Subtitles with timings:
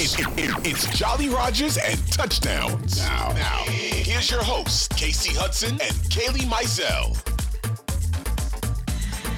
[0.00, 2.98] It, it, it, it's Jolly Rogers and touchdowns.
[2.98, 7.31] Now, now, here's your hosts, Kasey Hudson and Kailey Mizelle.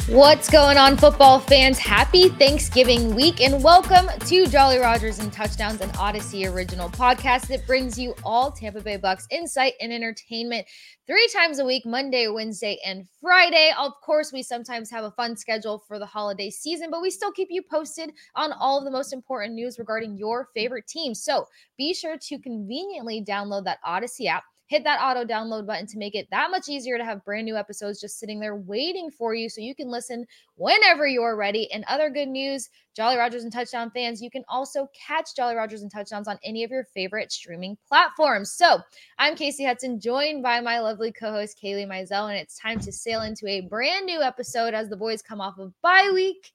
[0.08, 1.78] What's going on, football fans?
[1.78, 7.66] Happy Thanksgiving week and welcome to Jolly Rogers and Touchdowns, an Audacy original podcast that
[7.66, 10.66] brings you all Tampa Bay Bucs insight and entertainment
[11.06, 13.72] three times a week Monday, Wednesday, and Friday.
[13.78, 17.32] Of course, we sometimes have a fun schedule for the holiday season, but we still
[17.32, 21.14] keep you posted on all of the most important news regarding your favorite team.
[21.14, 21.46] So
[21.78, 26.14] be sure to conveniently download that Audacy app hit that auto download button to make
[26.14, 29.48] it that much easier to have brand new episodes just sitting there waiting for you
[29.48, 30.26] so you can listen
[30.56, 31.70] whenever you're ready.
[31.70, 35.82] And other good news Jolly Rogers and Touchdown fans, you can also catch Jolly Rogers
[35.82, 38.52] and Touchdowns on any of your favorite streaming platforms.
[38.52, 38.78] So
[39.18, 42.92] I'm Kasey Hudson, joined by my lovely co host, Kailey Mizelle, and it's time to
[42.92, 46.52] sail into a brand new episode as the boys come off of bye week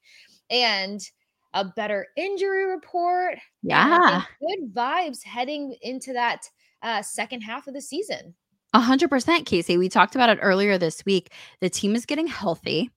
[0.50, 1.02] and
[1.54, 3.38] a better injury report.
[3.64, 4.24] Yeah.
[4.40, 6.48] Good vibes heading into that
[6.82, 8.36] uh, second half of the season.
[8.74, 9.80] A hundred percent, Kasey.
[9.80, 11.32] We talked about it earlier this week.
[11.60, 12.92] The team is getting healthy.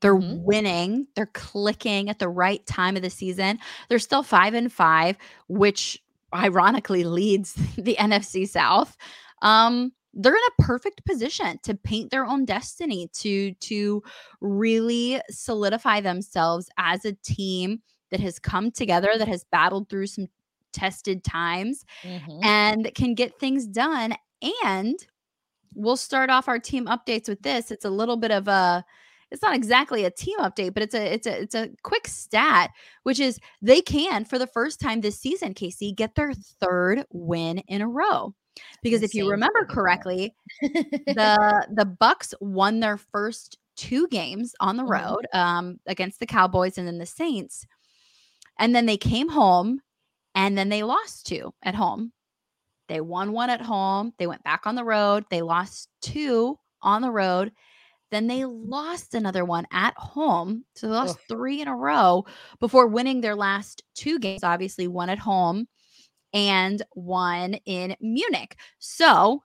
[0.00, 0.44] They're mm-hmm.
[0.44, 1.06] winning.
[1.16, 3.58] They're clicking at the right time of the season.
[3.88, 5.16] They're still five and five,
[5.48, 6.00] which
[6.34, 8.96] ironically leads the NFC South.
[9.42, 14.02] Um, they're in a perfect position to paint their own destiny, to to
[14.40, 20.28] really solidify themselves as a team that has come together, that has battled through some
[20.76, 22.44] tested times mm-hmm.
[22.44, 24.14] and can get things done.
[24.64, 24.98] And
[25.74, 27.70] we'll start off our team updates with this.
[27.70, 28.84] It's a little bit of a
[29.30, 32.70] it's not exactly a team update, but it's a it's a it's a quick stat,
[33.02, 37.58] which is they can for the first time this season, Kasey, get their third win
[37.68, 38.34] in a row.
[38.82, 44.82] Because if you remember correctly, the the Bucs won their first two games on the
[44.82, 45.14] mm-hmm.
[45.14, 47.66] road um, against the Cowboys and then the Saints,
[48.58, 49.80] and then they came home
[50.36, 52.12] and then they lost two at home.
[52.88, 54.12] They won one at home.
[54.18, 55.24] They went back on the road.
[55.30, 57.50] They lost two on the road.
[58.12, 60.64] Then they lost another one at home.
[60.76, 62.26] So they lost three in a row
[62.60, 65.66] before winning their last two games, obviously, one at home
[66.32, 68.56] and one in Munich.
[68.78, 69.42] So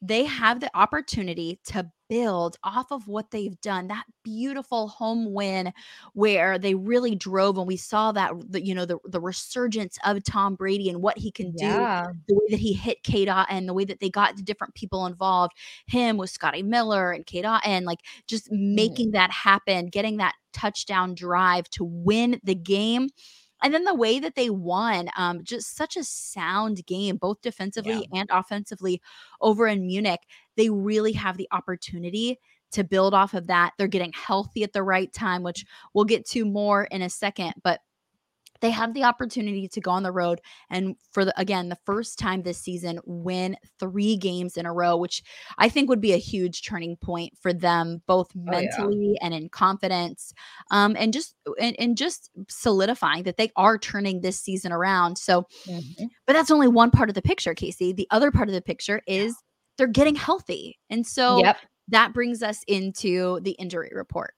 [0.00, 5.72] they have the opportunity to build off of what they've done that beautiful home win
[6.12, 10.22] where they really drove and we saw that the, you know the, the resurgence of
[10.22, 12.12] tom brady and what he can yeah.
[12.12, 14.74] do the way that he hit cade and the way that they got the different
[14.74, 15.54] people involved
[15.86, 18.74] him with scotty miller and cade and like just mm.
[18.74, 19.12] making mm.
[19.12, 23.08] that happen getting that touchdown drive to win the game
[23.62, 28.08] and then the way that they won, um, just such a sound game, both defensively
[28.12, 28.20] yeah.
[28.20, 29.00] and offensively
[29.40, 30.20] over in Munich.
[30.56, 32.38] They really have the opportunity
[32.72, 33.72] to build off of that.
[33.78, 35.64] They're getting healthy at the right time, which
[35.94, 37.54] we'll get to more in a second.
[37.62, 37.80] But
[38.62, 40.40] they have the opportunity to go on the road
[40.70, 44.96] and for the again the first time this season win three games in a row
[44.96, 45.22] which
[45.58, 49.18] i think would be a huge turning point for them both mentally oh, yeah.
[49.20, 50.32] and in confidence
[50.70, 55.42] um, and just and, and, just solidifying that they are turning this season around so
[55.66, 56.04] mm-hmm.
[56.26, 59.02] but that's only one part of the picture kasey the other part of the picture
[59.06, 59.36] is
[59.76, 61.58] they're getting healthy and so yep.
[61.88, 64.34] that brings us into the injury report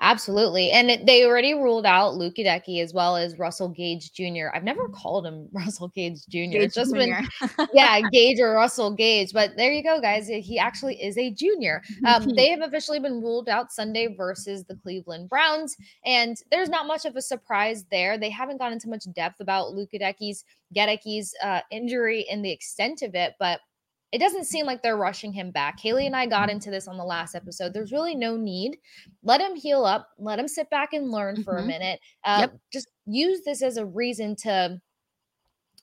[0.00, 0.70] Absolutely.
[0.70, 4.46] And it, they already ruled out Luke Goedeke as well as Russell Gage Jr.
[4.54, 6.38] I've never called him Russell Gage Jr.
[6.38, 6.98] Gage it's just Jr.
[6.98, 7.28] been,
[7.74, 9.32] yeah, Gage or Russell Gage.
[9.32, 10.28] But there you go, guys.
[10.28, 11.82] He actually is a junior.
[12.06, 15.76] Um, they have officially been ruled out Sunday versus the Cleveland Browns.
[16.04, 18.18] And there's not much of a surprise there.
[18.18, 20.44] They haven't gone into much depth about Luke Goedeke's,
[20.76, 23.34] Goedeke's uh, injury and the extent of it.
[23.40, 23.60] But
[24.10, 25.78] it doesn't seem like they're rushing him back.
[25.78, 26.56] Kailey and I got mm-hmm.
[26.56, 27.74] into this on the last episode.
[27.74, 28.78] There's really no need.
[29.22, 30.08] Let him heal up.
[30.18, 31.64] Let him sit back and learn for mm-hmm.
[31.64, 32.00] a minute.
[32.24, 32.58] Uh, yep.
[32.72, 34.80] Just use this as a reason to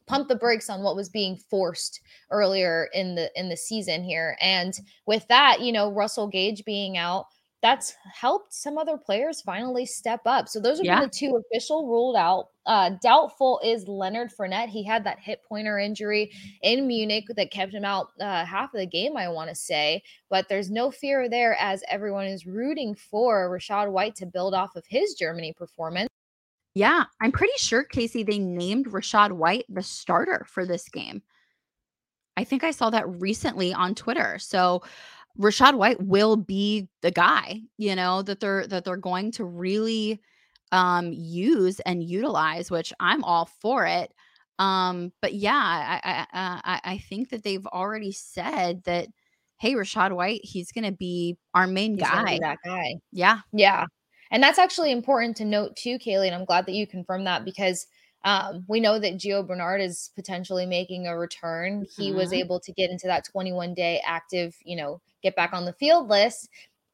[0.08, 2.02] pump the brakes on what was being forced
[2.32, 4.38] earlier in the in the season here.
[4.42, 4.74] And
[5.06, 7.26] with that, you know, Russell Gage being out,
[7.66, 10.48] that's helped some other players finally step up.
[10.48, 11.02] So those are Yeah.
[11.02, 12.50] the two official ruled out.
[12.68, 14.70] Uh, doubtful is Leonard Fournette.
[14.70, 16.32] He had that hip pointer injury
[16.62, 20.04] in Munich that kept him out uh, half of the game, I want to say.
[20.30, 24.76] But there's no fear there as everyone is rooting for Rachaad White to build off
[24.76, 26.08] of his Germany performance.
[26.76, 31.24] Yeah, I'm pretty sure, Kasey, they named Rachaad White the starter for this game.
[32.38, 34.38] I think I saw that recently on Twitter.
[34.38, 34.84] So
[35.40, 40.22] Rachaad White will be the guy, you know, that they're that they're going to really
[40.72, 44.14] um use and utilize, which I'm all for it.
[44.60, 49.08] Um, but yeah, I I uh, I, I think that they've already said that
[49.58, 52.40] hey, Rachaad White, he's gonna be our main He's guy.
[52.42, 52.96] that guy.
[53.12, 53.40] Yeah.
[53.54, 53.86] Yeah.
[54.32, 56.26] And that's actually important to note too, Kailey.
[56.28, 57.88] And I'm glad that you confirmed that because
[58.26, 61.86] um, we know that Gio Bernard is potentially making a return.
[61.96, 62.40] He was Mhm.
[62.40, 66.10] able to get into that 21 day active, you know, get back on the field
[66.10, 66.50] list.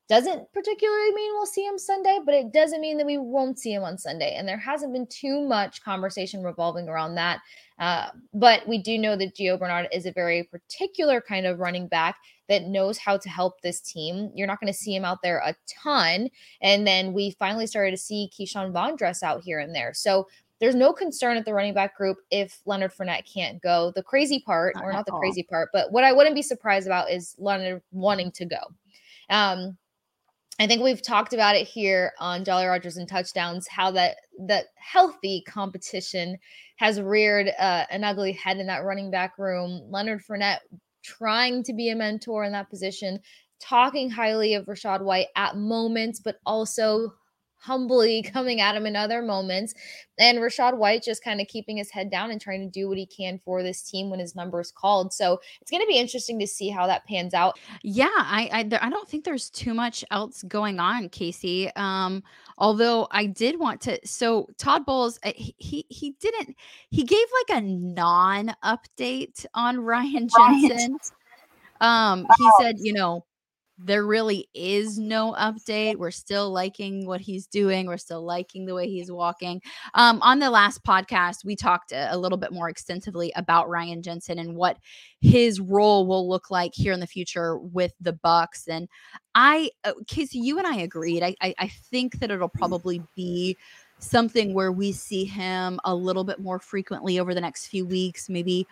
[0.10, 3.72] Doesn't particularly mean we'll see him Sunday, but it doesn't mean that we won't see
[3.74, 4.36] him on Sunday.
[4.36, 7.40] And there hasn't been too much conversation revolving around that.
[7.80, 11.88] Uh, but we do know that Gio Bernard is a very particular kind of running
[11.88, 12.18] back
[12.50, 14.32] that knows how to help this team.
[14.36, 16.30] You're not going to see him out there a ton.
[16.62, 19.94] And then we finally started to see Ke'Shawn Vaughn dress out here and there.
[19.94, 20.28] So
[20.62, 23.92] there's no concern at the running back group if Leonard Fournette can't go.
[23.96, 25.20] The crazy part, Not or not the all.
[25.20, 28.60] crazy part, but what I wouldn't be surprised about is Leonard wanting to go.
[29.32, 29.76] Um,
[30.60, 34.66] I think we've talked about it here on Jolly Rogers and Touchdowns, how that that
[34.76, 36.38] healthy competition
[36.76, 39.82] has reared uh, an ugly head in that running back room.
[39.90, 40.60] Leonard Fournette
[41.04, 43.20] trying to be a mentor in that position,
[43.60, 47.12] talking highly of Rachaad White at moments, but also
[47.62, 49.74] humbly coming at him in other moments.
[50.20, 52.98] And Rachaad White just kind of keeping his head down and trying to do what
[52.98, 55.14] he can for this team when his number is called.
[55.14, 57.58] So it's going to be interesting to see how that pans out.
[57.84, 61.76] Yeah, I I, there, I don't think there's too much else going on, Kasey.
[61.78, 62.24] Um,
[62.58, 64.00] although I did want to.
[64.06, 66.56] So Todd Bowles, uh, he he, he didn't.
[66.90, 70.98] He gave like a non-update on Ryan Jensen.
[71.80, 73.26] Um, he said, you know,
[73.84, 75.96] there really is no update.
[75.96, 77.88] We're still liking what he's doing.
[77.88, 79.62] We're still liking the way he's walking.
[79.94, 84.02] Um, on the last podcast, we talked a, a little bit more extensively about Ryan
[84.02, 84.78] Jensen and what
[85.20, 88.68] his role will look like here in the future with the Bucs.
[88.68, 88.88] And
[89.36, 91.24] I, uh, Kasey, you and I agreed.
[91.24, 93.58] I, I, I think that it'll probably be
[94.00, 98.30] something where we see him a little bit more frequently over the next few weeks,
[98.30, 98.68] maybe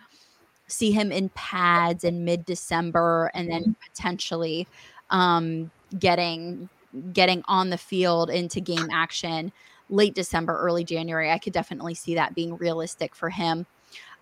[0.66, 4.66] see him in pads in mid December and then potentially
[5.10, 6.68] um, getting
[7.12, 9.52] getting on the field into game action
[9.90, 11.30] late December, early January.
[11.30, 13.66] I could definitely see that being realistic for him.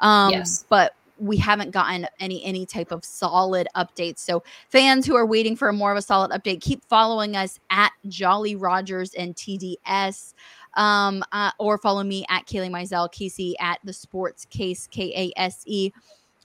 [0.00, 0.64] Um, Yes.
[0.68, 4.18] but we haven't gotten any any type of solid updates.
[4.18, 7.58] So fans who are waiting for a more of a solid update, keep following us
[7.70, 10.34] at Jolly Rogers and TDS.
[10.74, 15.40] Um, uh, or follow me at Kailey Mizelle, Kasey at the Sports Case, K A
[15.40, 15.90] S E.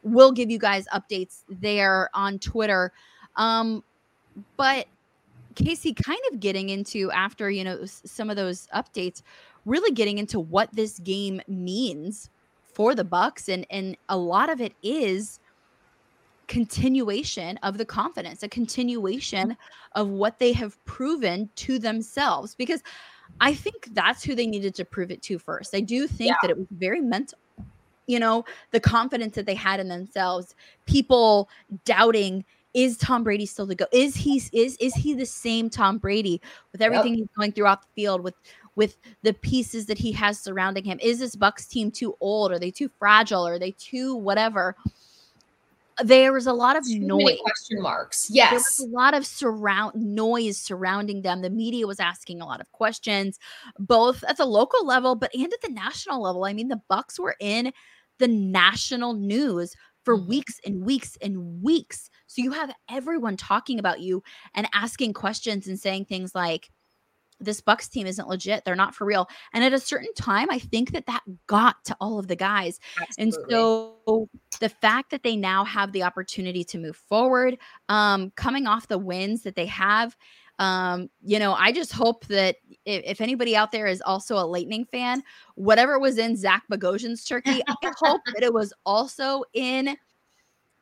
[0.01, 2.91] We'll give you guys updates there on Twitter.
[3.35, 3.83] Um,
[4.57, 4.87] but
[5.55, 9.21] Kasey, kind of getting into after you know some of those updates,
[9.65, 12.29] really getting into what this game means
[12.63, 15.39] for the Bucs, and and a lot of it is
[16.47, 19.55] continuation of the confidence, a continuation
[19.93, 22.55] of what they have proven to themselves.
[22.55, 22.81] Because
[23.39, 25.75] I think that's who they needed to prove it to first.
[25.75, 27.39] I do think that it was very mental.
[28.05, 31.47] You know, the confidence that they had in themselves, people
[31.85, 33.85] doubting is Tom Brady still the go?
[33.91, 37.87] Is he is is he the same Tom Brady with everything he's going throughout the
[37.95, 38.35] field with
[38.75, 40.99] with the pieces that he has surrounding him?
[41.01, 42.51] Is this Bucs team too old?
[42.51, 43.45] Are they too fragile?
[43.45, 44.75] Are they too whatever?
[46.03, 47.37] There was a lot of Too noise.
[47.43, 48.27] question marks.
[48.31, 48.49] Yes.
[48.49, 51.43] There was a lot of surround noise surrounding them.
[51.43, 53.37] The media was asking a lot of questions,
[53.77, 56.45] both at the local level, but and at the national level.
[56.45, 57.71] I mean, the Bucs were in
[58.17, 60.27] the national news for Mhm.
[60.27, 62.09] weeks and weeks and weeks.
[62.33, 64.23] So you have everyone talking about you
[64.55, 66.71] and asking questions and saying things like,
[67.39, 68.65] "This Bucs team isn't legit.
[68.65, 71.95] They're not for real." And at a certain time, I think that that got to
[72.01, 72.79] all of the guys.
[73.19, 77.59] And so the fact that they now have the opportunity to move forward,
[77.89, 80.17] um, coming off the wins that they have,
[80.57, 84.45] um, you know, I just hope that if, if anybody out there is also a
[84.45, 85.21] Lightning fan,
[85.53, 89.95] whatever was in Zach Bogosian's turkey, I hope that it was also in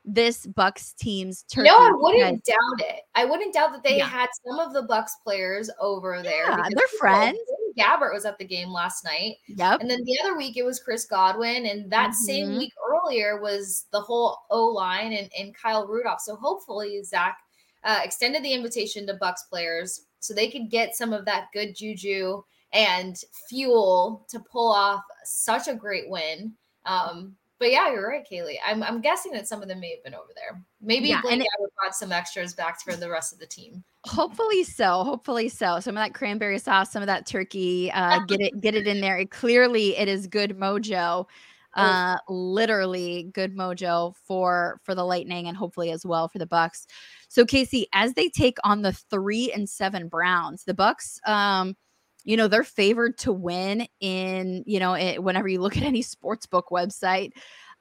[0.04, 1.70] this Bucs team's turkey.
[1.70, 3.02] No, I wouldn't doubt it.
[3.16, 4.08] I wouldn't doubt that they Yeah.
[4.08, 6.50] had some of the Bucs players over there.
[6.50, 7.38] Yeah, because they're friends.
[7.78, 9.38] Gabbert was at the game last night.
[9.48, 9.80] Yep.
[9.82, 11.68] And then the other week it was Chris Godwin.
[11.68, 12.58] And that same Mhm.
[12.58, 16.20] week earlier was the whole O line and, and Kyle Rudolph.
[16.22, 17.38] So hopefully Zach
[17.84, 20.06] uh, extended the invitation to Bucs players.
[20.20, 22.44] so they could get some of that good juju
[22.74, 23.18] and
[23.50, 26.54] fuel to pull off such a great win.
[26.86, 28.56] Um, but yeah, you're right, Kailey.
[28.66, 30.60] I'm, I'm guessing that some of them may have been over there.
[30.82, 33.84] Maybe yeah, Blake and it, brought some extras back for the rest of the team.
[34.04, 35.04] Hopefully so.
[35.04, 35.80] Hopefully so.
[35.80, 39.00] Some of that cranberry sauce, some of that turkey, uh, get it, get it in
[39.00, 39.16] there.
[39.20, 41.28] It, clearly, it is good mojo.
[41.76, 46.86] Uh, literally good mojo for for the Lightning and hopefully as well for the Bucs.
[47.30, 51.78] So Kasey, as they take on the three and seven Browns, the Bucs, um,
[52.24, 56.02] you know they're favored to win in you know it, whenever you look at any
[56.02, 57.32] sports book website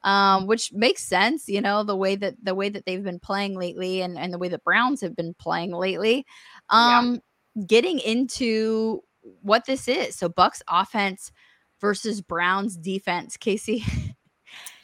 [0.03, 3.55] um, which makes sense you know the way that the way that they've been playing
[3.55, 6.25] lately and and the way that browns have been playing lately
[6.69, 7.19] um
[7.55, 7.63] yeah.
[7.67, 9.03] getting into
[9.41, 10.15] what this is.
[10.15, 11.31] So bucs offense
[11.79, 13.83] versus browns defense kasey.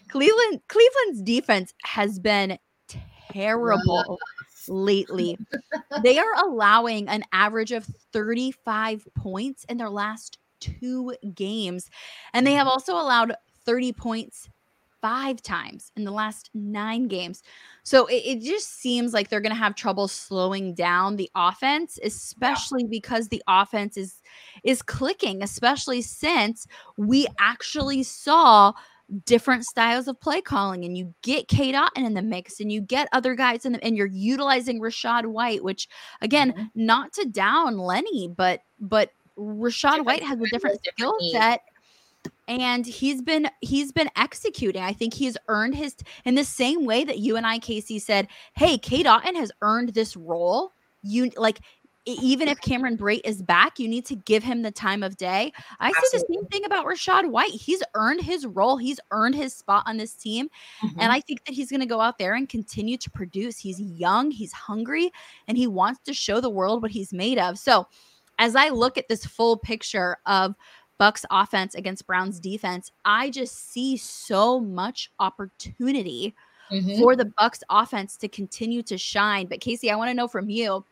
[0.09, 2.57] Cleveland cleveland's defense has been
[3.29, 4.19] terrible
[4.69, 5.37] lately.
[6.03, 11.89] they are allowing an average of 35 points in their last two games.
[12.33, 12.73] And they have mm-hmm.
[12.73, 14.49] also allowed 30 points
[15.01, 17.43] five times in the last nine games.
[17.83, 21.99] So it, it just seems like they're going to have trouble slowing down the offense,
[22.03, 22.89] especially yeah.
[22.89, 24.21] because the offense is
[24.63, 28.73] is clicking, especially since we actually saw
[29.25, 32.81] different styles of play calling and you get Cade Otton in the mix and you
[32.81, 35.87] get other guys in the, and you're utilizing Rachaad White, which
[36.21, 36.63] again, mm-hmm.
[36.75, 41.61] not to down Lenny, but but Rachaad different, White has a different skill set
[42.47, 44.81] and he's been he's been executing.
[44.81, 45.95] I think he's earned his
[46.25, 49.89] in the same way that you and I, Kasey, said, "Hey, Cade Otton has earned
[49.89, 50.71] this role."
[51.03, 51.59] You like
[52.07, 55.51] even if Cameron Brate is back, you need to give him the time of day.
[55.79, 56.09] I Absolutely.
[56.09, 57.51] see the same thing about Rachaad White.
[57.51, 60.49] He's earned his role, he's earned his spot on this team.
[60.81, 60.99] Mm-hmm.
[60.99, 63.57] And I think that he's going to go out there and continue to produce.
[63.57, 65.11] He's young, he's hungry,
[65.47, 67.59] and he wants to show the world what he's made of.
[67.59, 67.87] So,
[68.39, 70.55] as I look at this full picture of
[70.99, 76.35] Bucs offense against Browns defense, I just see so much opportunity
[76.71, 77.01] mm-hmm.
[77.01, 79.47] for the Bucs offense to continue to shine.
[79.47, 80.85] But Kasey, I want to know from you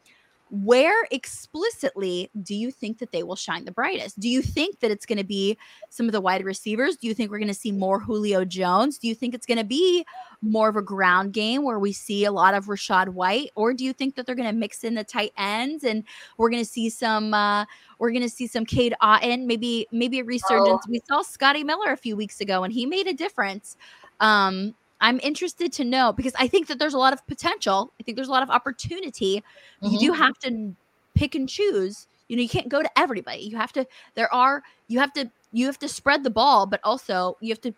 [0.50, 4.20] where explicitly do you think that they will shine the brightest?
[4.20, 5.58] Do you think that it's going to be
[5.90, 6.98] some of the wide receivers?
[6.98, 9.00] Do you think we're going to see more Julio Jones?
[9.00, 10.06] Do you think it's going to be
[10.42, 13.50] more of a ground game where we see a lot of Rachaad White?
[13.56, 16.04] Or do you think that they're going to mix in the tight ends and
[16.38, 17.66] we're going to see some uh
[17.98, 20.84] we're going to see some Cade Otton, maybe maybe a resurgence.
[20.86, 20.90] Oh.
[20.90, 23.78] We saw Scotty Miller a few weeks ago and he made a difference.
[24.20, 27.92] Um I'm interested to know because I think that there's a lot of potential.
[28.00, 29.44] I think there's a lot of opportunity.
[29.84, 29.94] Mm-hmm.
[29.94, 30.22] You do mm-hmm.
[30.22, 30.76] have to
[31.16, 32.08] pick and choose.
[32.28, 33.42] You know, you can't go to everybody.
[33.42, 33.86] You have to.
[34.16, 34.64] There are.
[34.88, 35.30] You have to.
[35.52, 37.74] You have to spread the ball, but also you have to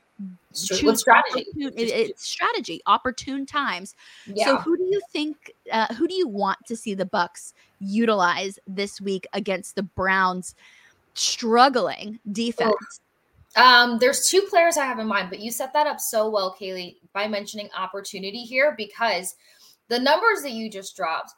[0.54, 1.46] choose strategy.
[1.56, 3.96] it's strategy, opportune times.
[4.26, 4.46] Yeah.
[4.46, 5.54] So, who do you think?
[5.72, 10.56] Uh, who do you want to see the Bucs utilize this week against the Browns'
[11.14, 12.74] struggling defense?
[12.80, 13.07] Oh.
[13.58, 16.56] Um, there's two players I have in mind, but you set that up so well,
[16.60, 19.36] Kailey, by mentioning opportunity here because
[19.88, 21.34] the numbers that you just dropped,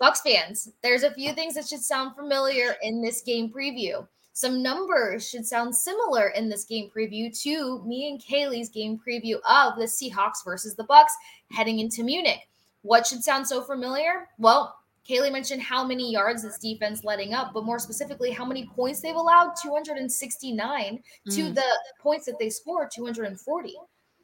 [0.00, 4.06] Bucs fans, there's a few things that should sound familiar in this game preview.
[4.32, 9.34] Some numbers should sound similar in this game preview to me and Kailey's game preview
[9.46, 11.12] of the Seahawks versus the Bucs
[11.50, 12.48] heading into Munich.
[12.80, 14.28] What should sound so familiar?
[14.38, 14.74] Well,
[15.08, 19.00] Kailey mentioned how many yards this defense letting up, but more specifically, how many points
[19.00, 21.34] they've allowed 269 mm.
[21.34, 21.64] to the
[22.00, 23.74] points that they scored 240.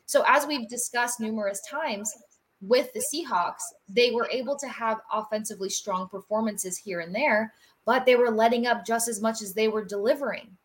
[0.06, 2.12] So, as we've discussed numerous times
[2.60, 7.52] with the Seahawks, they were able to have offensively strong performances here and there,
[7.84, 10.56] but they were letting up just as much as they were delivering.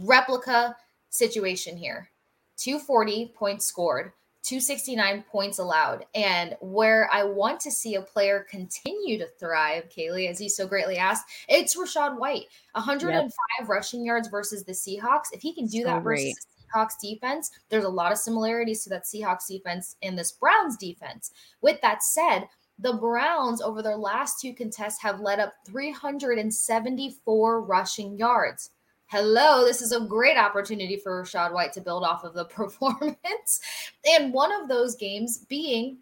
[0.00, 0.74] Replica
[1.10, 2.08] situation here
[2.56, 4.12] 240 points scored.
[4.42, 6.04] 269 points allowed.
[6.14, 10.66] And where I want to see a player continue to thrive, Kailey, as he so
[10.66, 12.46] greatly asked, it's Rachaad White.
[12.72, 13.30] 105
[13.60, 13.68] yep.
[13.68, 15.26] rushing yards versus the Seahawks.
[15.32, 16.34] If he can do so that versus great.
[16.34, 20.76] the Seahawks defense, there's a lot of similarities to that Seahawks defense and this Browns
[20.76, 21.30] defense.
[21.60, 28.18] With that said, the Browns over their last two contests have led up 374 rushing
[28.18, 28.70] yards
[29.12, 33.60] hello, this is a great opportunity for Rachaad White to build off of the performance.
[34.06, 35.98] and one of those games being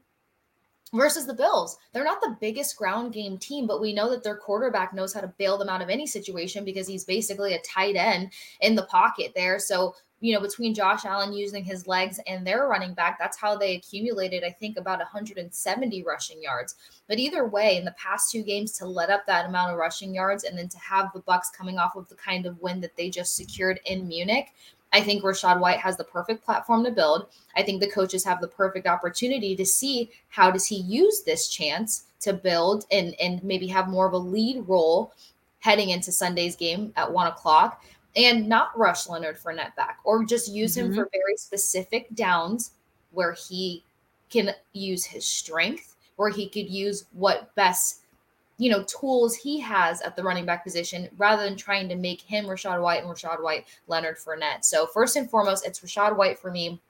[0.93, 1.77] versus the Bills.
[1.93, 5.21] They're not the biggest ground game team, but we know that their quarterback knows how
[5.21, 8.87] to bail them out of any situation because he's basically a tight end in the
[8.87, 9.59] pocket there.
[9.59, 13.57] So you know, between Josh Allen using his legs and their running back, that's how
[13.57, 16.75] they accumulated, I think, about 170 rushing yards.
[17.09, 20.15] But either way, in the past two games, to let up that amount of rushing
[20.15, 22.97] yards and then to have the Bucs coming off of the kind of win that
[22.97, 24.53] they just secured in Munich,
[24.93, 27.27] I think Rachaad White has the perfect platform to build.
[27.57, 31.49] I think the coaches have the perfect opportunity to see how does he use this
[31.49, 35.13] chance to build and and maybe have more of a lead role
[35.61, 37.85] heading into Sunday's game at one o'clock
[38.17, 40.87] and not rush Leonard Fournette back or just use mm-hmm.
[40.87, 42.73] him for very specific downs
[43.13, 43.85] where he
[44.31, 48.03] can use his strength, where he could use what best,
[48.59, 52.21] you know, tools he has at the running back position rather than trying to make
[52.21, 54.65] him Rachaad White and Rachaad White Leonard Fournette.
[54.65, 56.81] So, first and foremost, it's Rachaad White for me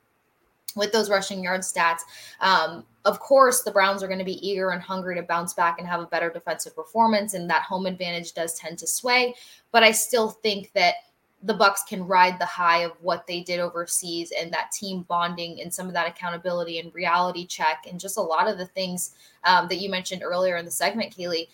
[0.77, 2.01] with those rushing yard stats.
[2.41, 5.79] Um, of course, the Browns are going to be eager and hungry to bounce back
[5.79, 9.35] and have a better defensive performance, and that home advantage does tend to sway.
[9.73, 10.95] But I still think that
[11.43, 15.61] the bucs can ride the high of what they did overseas and that team bonding
[15.61, 19.15] and some of that accountability and reality check and just a lot of the things
[19.45, 21.49] um, that you mentioned earlier in the segment, Kailey.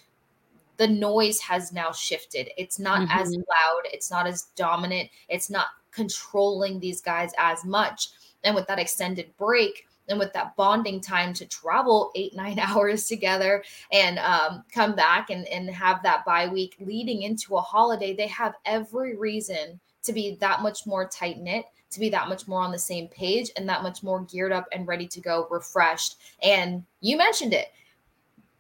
[0.78, 2.50] The noise has now shifted.
[2.59, 3.19] It's not mm-hmm.
[3.19, 3.83] as loud.
[3.85, 5.09] It's not as dominant.
[5.28, 8.11] It's not controlling these guys as much.
[8.45, 13.07] And with that extended break, and with that bonding time to travel eight nine hours
[13.07, 18.15] together and um, come back and, and have that bye week leading into a holiday
[18.15, 22.47] they have every reason to be that much more tight knit to be that much
[22.49, 25.47] more on the same page and that much more geared up and ready to go
[25.51, 26.17] refreshed.
[26.43, 27.73] And you mentioned it.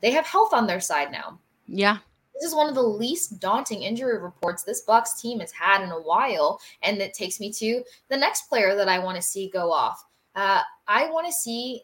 [0.00, 1.38] They have health on their side now.
[1.66, 1.98] Yeah.
[2.34, 5.90] This is one of the least daunting injury reports this Bucs team has had in
[5.90, 9.48] a while, and it takes me to the next player that I want to see
[9.48, 10.04] go off.
[10.36, 11.82] Uh, I want to see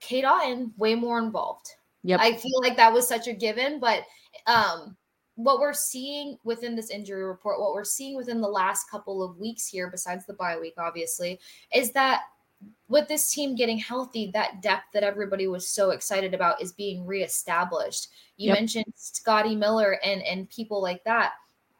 [0.00, 1.68] Cade Otton way more involved.
[2.04, 2.20] Yep.
[2.22, 4.04] I feel like that was such a given, but
[4.46, 4.96] um,
[5.34, 9.36] what we're seeing within this injury report, what we're seeing within the last couple of
[9.38, 11.40] weeks here, besides the bye week, obviously,
[11.74, 12.22] is that
[12.88, 17.04] with this team getting healthy, that depth that everybody was so excited about is being
[17.04, 18.08] reestablished.
[18.36, 18.58] You yep.
[18.58, 21.32] mentioned Scotty Miller and and people like that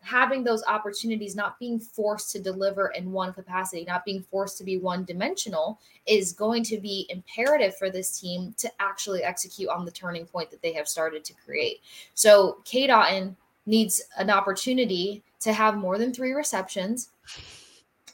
[0.07, 4.63] having those opportunities, not being forced to deliver in one capacity, not being forced to
[4.63, 9.85] be one dimensional, is going to be imperative for this team to actually execute on
[9.85, 11.81] the turning point that they have started to create.
[12.15, 13.35] So, Cade Otton
[13.67, 17.11] needs an opportunity to have more than three receptions.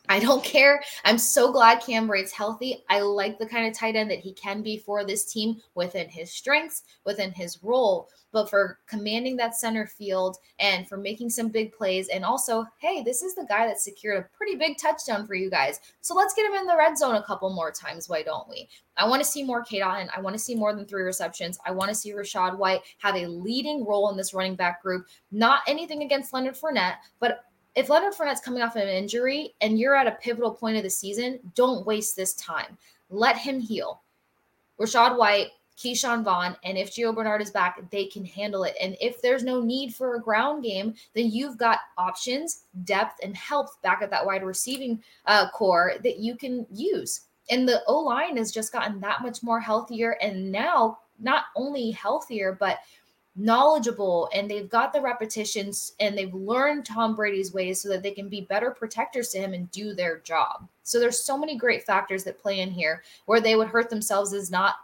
[0.09, 0.83] I don't care.
[1.05, 2.85] I'm so glad Cam Brate's healthy.
[2.88, 6.09] I like the kind of tight end that he can be for this team within
[6.09, 11.49] his strengths, within his role but for commanding that center field and for making some
[11.49, 12.09] big plays.
[12.09, 15.51] And also, hey, this is the guy that secured a pretty big touchdown for you
[15.51, 15.81] guys.
[16.01, 18.09] So let's get him in the red zone a couple more times.
[18.09, 18.69] Why don't we?
[18.97, 20.09] I want to see more Cade Otton.
[20.17, 21.59] I want to see more than three receptions.
[21.65, 25.07] I want to see Rachaad White have a leading role in this running back group.
[25.31, 29.79] Not anything against Leonard Fournette, but if Leonard Fournette's coming off of an injury and
[29.79, 32.77] you're at a pivotal point of the season, don't waste this time.
[33.11, 34.03] Let him heal.
[34.79, 38.75] Rachaad White, Ke'Shawn Vaughn, and if Gio Bernard is back, they can handle it.
[38.81, 43.37] And if there's no need for a ground game, then you've got options, depth, and
[43.37, 47.23] health back at that wide receiving uh, core that you can use.
[47.51, 51.91] And the O line has just gotten that much more healthier, and now not only
[51.91, 52.79] healthier, but
[53.35, 58.11] knowledgeable and they've got the repetitions and they've learned Tom Brady's ways so that they
[58.11, 60.68] can be better protectors to him and do their job.
[60.83, 64.33] So there's so many great factors that play in here where they would hurt themselves
[64.33, 64.77] is not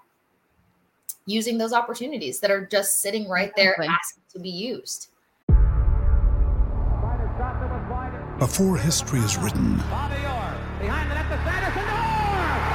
[1.26, 3.94] using those opportunities that are just sitting right there exactly.
[3.94, 5.08] asking to be used.
[8.38, 9.74] Before history is written,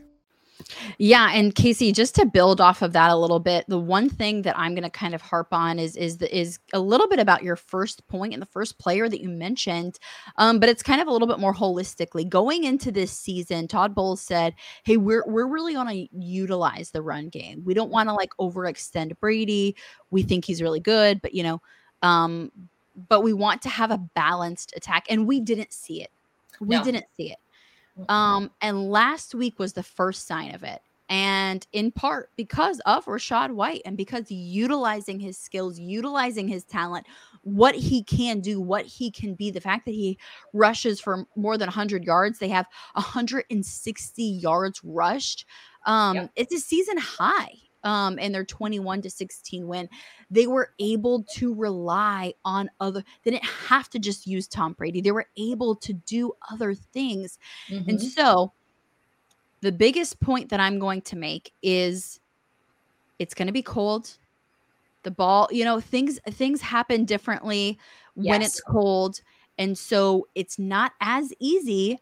[0.97, 4.41] Yeah, and Kasey, just to build off of that a little bit, the one thing
[4.43, 7.19] that I'm going to kind of harp on is is the, is a little bit
[7.19, 9.99] about your first point and the first player that you mentioned,
[10.37, 12.27] um, but it's kind of a little bit more holistically.
[12.27, 17.01] Going into this season, Todd Bowles said, "Hey, we're we're really going to utilize the
[17.01, 17.63] run game.
[17.65, 19.75] We don't want to like overextend Brady.
[20.09, 21.61] We think he's really good, but you know."
[22.03, 22.51] Um,
[23.09, 26.11] but we want to have a balanced attack and we didn't see it
[26.61, 26.83] we no.
[26.83, 27.39] didn't see it
[28.09, 33.03] um and last week was the first sign of it and in part because of
[33.03, 37.05] Rachaad White and because utilizing his skills, utilizing his talent,
[37.41, 40.17] what he can do, what he can be, the fact that he
[40.53, 45.45] rushes for more than 100 yards, they have 160 yards rushed.
[45.85, 46.31] Um, yep.
[46.37, 49.89] It's a season high um, and their 21 to 16 win,
[50.29, 55.01] they were able to rely on other, they didn't have to just use Tom Brady.
[55.01, 57.39] They were able to do other things.
[57.69, 57.89] Mm-hmm.
[57.89, 58.53] And so
[59.61, 62.19] the biggest point that I'm going to make is
[63.19, 64.17] it's going to be cold.
[65.03, 67.79] The ball, you know, things things happen differently
[68.15, 68.31] yes.
[68.31, 69.21] when it's cold
[69.57, 71.99] And so it's not as easy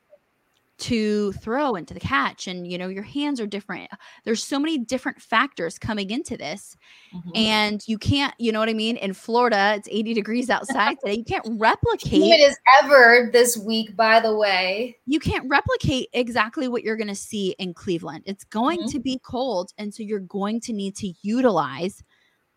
[0.80, 3.90] to throw into the catch and you know your hands are different.
[4.24, 6.78] There's so many different factors coming into this
[7.14, 7.30] mm-hmm.
[7.36, 8.98] and you can't you know what i mean?
[8.98, 11.16] In florida it's 80 degrees outside today.
[11.18, 14.98] You can't replicate it is ever this week by the way.
[15.06, 18.24] You can't replicate exactly what you're going to see in cleveland.
[18.26, 18.90] It's going mm-hmm.
[18.90, 22.04] to be cold and so you're going to need to utilize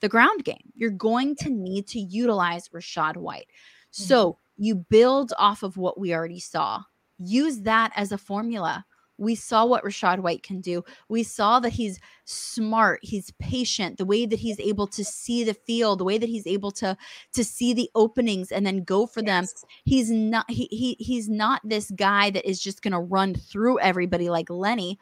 [0.00, 0.72] the ground game.
[0.74, 3.46] You're going to need to utilize rachaad white.
[3.92, 4.04] Mm-hmm.
[4.04, 6.82] so you build off of what we already saw
[7.24, 8.85] use that as a formula.
[9.18, 10.82] We saw what Rachaad White can do.
[11.08, 15.54] We saw that he's smart, he's patient, the way that he's able to see the
[15.54, 16.96] field, the way that he's able to
[17.35, 19.52] to see the openings and then go for yes.
[19.52, 19.68] them.
[19.85, 23.78] He's not he, he he's not this guy that is just going to run through
[23.80, 24.98] everybody like Lenny,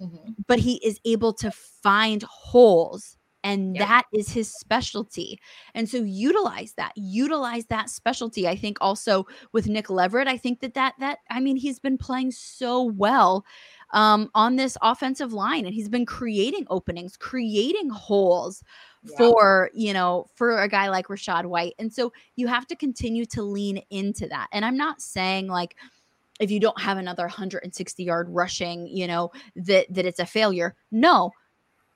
[0.00, 0.32] mm-hmm.
[0.46, 3.86] but he is able to find holes and yep.
[3.86, 5.38] that is his specialty.
[5.74, 8.48] And so utilize that, utilize that specialty.
[8.48, 11.98] I think also with Nick Leverett, I think that that that I mean he's been
[11.98, 13.44] playing so well
[13.92, 18.64] um, on this offensive line, and he's been creating openings, creating holes
[19.04, 19.16] yeah.
[19.18, 21.74] for you know for a guy like Rachaad White.
[21.78, 24.48] And so you have to continue to lean into that.
[24.52, 25.76] And I'm not saying like
[26.40, 30.74] if you don't have another 160 yard rushing, you know that that it's a failure.
[30.90, 31.32] No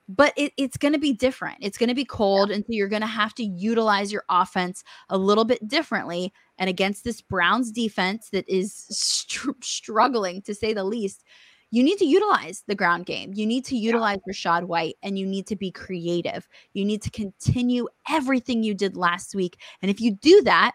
[0.09, 1.59] but it, it's going to be different.
[1.61, 2.49] It's going to be cold.
[2.49, 6.33] And so you're going to have to utilize your offense a little bit differently.
[6.57, 11.23] And against this Browns defense that is str- struggling to say the least,
[11.69, 13.33] you need to utilize the ground game.
[13.35, 14.33] You need to utilize yeah.
[14.33, 16.47] Rachaad White and you need to be creative.
[16.73, 19.61] You need to continue everything you did last week.
[19.83, 20.71] And if you do that,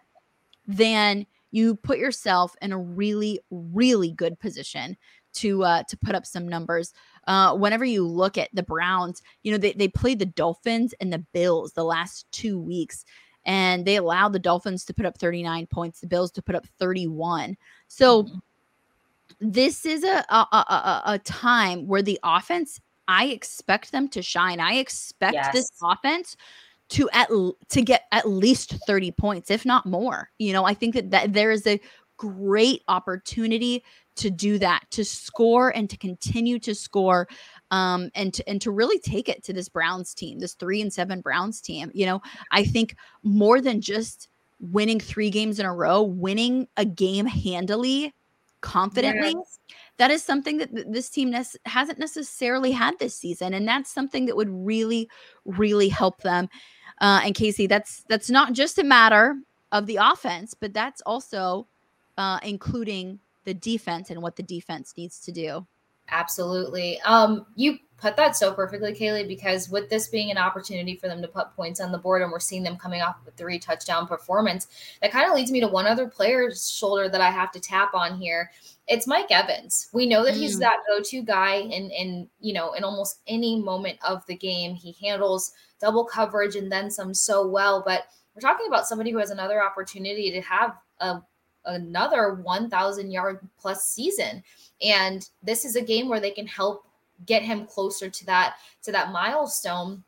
[0.69, 4.97] then you put yourself in a really, really good position
[5.35, 6.93] to uh, to put up some numbers.
[7.27, 11.13] Uh, whenever you look at the Browns, you know they they played the Dolphins and
[11.13, 13.05] the Bills the last two weeks,
[13.45, 16.67] and they allowed the Dolphins to put up 39 points, the Bills to put up
[16.79, 17.57] 31.
[17.89, 18.39] So mm-hmm.
[19.41, 22.81] this is a a, a a time where the offense.
[23.07, 24.61] I expect them to shine.
[24.61, 25.53] I expect yes.
[25.53, 26.39] this offense
[26.91, 27.29] to at
[27.69, 31.33] to get at least 30 points if not more you know i think that, that
[31.33, 31.81] there is a
[32.17, 33.83] great opportunity
[34.17, 37.29] to do that, to score and to continue to score,
[37.71, 40.93] um, and to and to really take it to this Browns team, this three and
[40.93, 41.91] seven Browns team.
[41.95, 44.29] You know, I think more than just
[44.61, 48.15] winning three games in a row, winning a game handily,
[48.61, 49.35] confidently.
[49.37, 49.59] Yes.
[49.99, 54.27] That is something that this team ne- hasn't necessarily had this season, and that's something
[54.27, 55.09] that would really,
[55.45, 56.49] really help them.
[57.01, 59.37] Uh, and Kasey, that's that's not just a matter
[59.73, 61.67] of the offense, but that's also
[62.17, 65.67] uh, including the defense and what the defense needs to do.
[66.11, 67.01] Absolutely.
[67.03, 71.23] Um, you put that so perfectly, Kailey, because with this being an opportunity for them
[71.23, 73.59] to put points on the board and we're seeing them coming off of a three
[73.59, 74.67] touchdown performance,
[75.01, 77.95] that kind of leads me to one other player's shoulder that I have to tap
[77.95, 78.51] on here.
[78.87, 79.89] It's Mike Evans.
[79.95, 80.61] We know that he's mm.
[80.61, 84.75] that go-to guy in in you know in almost any moment of the game.
[84.75, 88.03] He handles double coverage and then some so well, but
[88.35, 91.23] we're talking about somebody who has another opportunity to have a
[91.67, 94.43] another 1000 yard plus season
[94.83, 96.87] and this is a game where they can help
[97.27, 100.03] get him closer to that to that milestone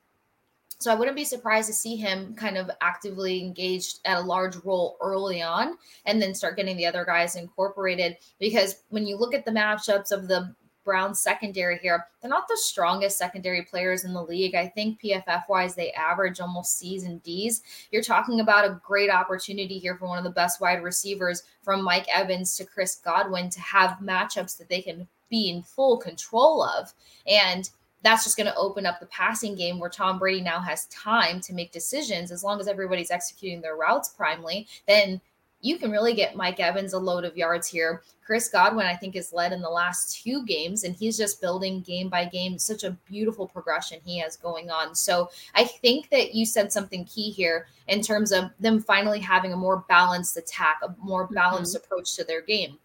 [0.79, 4.57] so I wouldn't be surprised to see him kind of actively engaged at a large
[4.57, 8.19] role early on and then start getting the other guys incorporated.
[8.39, 10.55] Because when you look at the matchups of the
[10.87, 12.07] Browns secondary here.
[12.23, 14.55] They're not the strongest secondary players in the league.
[14.55, 17.63] I think PFF wise, they average almost C's and D's.
[17.91, 21.85] You're talking about a great opportunity here for one of the best wide receivers from
[21.85, 26.63] Mike Evans to Chris Godwin to have matchups that they can be in full control
[26.63, 26.95] of.
[27.27, 27.69] And
[28.03, 31.41] that's just going to open up the passing game where Tom Brady now has time
[31.41, 32.31] to make decisions.
[32.31, 35.21] As long as everybody's executing their routes primely, then
[35.61, 38.03] you can really get Mike Evans a load of yards here.
[38.25, 41.81] Chris Godwin, I think, has led in the last two games, and he's just building
[41.81, 42.59] game by game.
[42.59, 44.95] Such a beautiful progression he has going on.
[44.95, 49.53] So I think that you said something key here in terms of them finally having
[49.53, 51.35] a more balanced attack, a more mm-hmm.
[51.35, 51.85] balanced mm-hmm.
[51.85, 52.79] approach to their game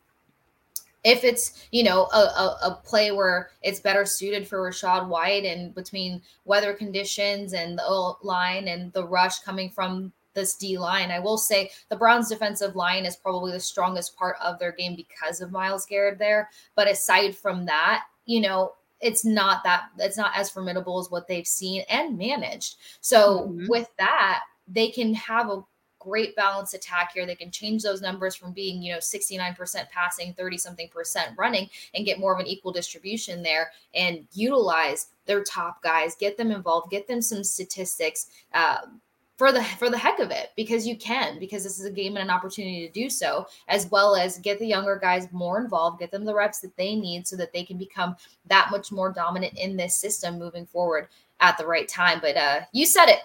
[1.04, 5.46] if it's you know a, a, a, play where it's better suited for Rachaad White
[5.46, 11.12] and between weather conditions and the line and the rush coming from this D line.
[11.12, 14.96] I will say the Browns defensive line is probably the strongest part of their game
[14.96, 16.50] because of Myles Garrett there.
[16.76, 21.28] But aside from that, you know, it's not that it's not as formidable as what
[21.28, 22.78] they've seen and managed.
[23.02, 23.66] So mm-hmm.
[23.68, 25.64] with that, they can have a
[26.02, 27.26] great balanced attack here.
[27.26, 31.70] They can change those numbers from being, you know, 69% passing, 30 something percent running
[31.94, 36.52] and get more of an equal distribution there and utilize their top guys, get them
[36.52, 38.28] involved, get them some statistics.
[38.54, 38.80] Uh,
[39.38, 42.16] for the for the heck of it because you can because this is a game
[42.16, 46.00] and an opportunity to do so as well as get the younger guys more involved
[46.00, 48.16] get them the reps that they need so that they can become
[48.46, 51.08] that much more dominant in this system moving forward
[51.42, 52.20] at the right time.
[52.22, 53.20] But uh you said it.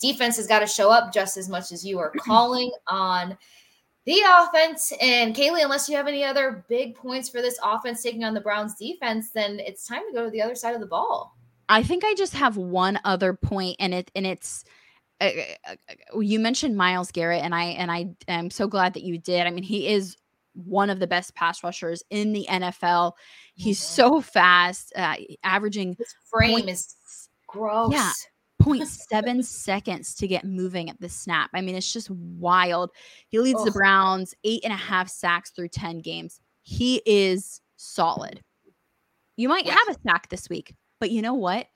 [0.00, 3.36] Defense has got to show up just as much as you are calling on
[4.04, 4.92] the offense.
[5.00, 8.40] And Kailey unless you have any other big points for this offense taking on the
[8.40, 11.36] Browns defense then it's time to go to the other side of the ball.
[11.68, 14.64] I think I just have one other point and it and it's
[15.20, 19.46] you mentioned Myles Garrett, and I and I am so glad that you did.
[19.46, 20.16] I mean, he is
[20.54, 23.12] one of the best pass rushers in the NFL.
[23.54, 23.94] He's mm-hmm.
[23.94, 26.96] so fast, uh, averaging his frame point, is
[27.46, 27.92] gross.
[27.92, 28.10] Yeah,
[28.62, 31.50] 0.7 seconds to get moving at the snap.
[31.54, 32.90] I mean, it's just wild.
[33.28, 33.66] He leads Ugh.
[33.66, 36.40] the Browns eight and a half sacks through 10 games.
[36.62, 38.40] He is solid.
[39.36, 39.72] You might yeah.
[39.72, 41.66] have a sack this week, but you know what?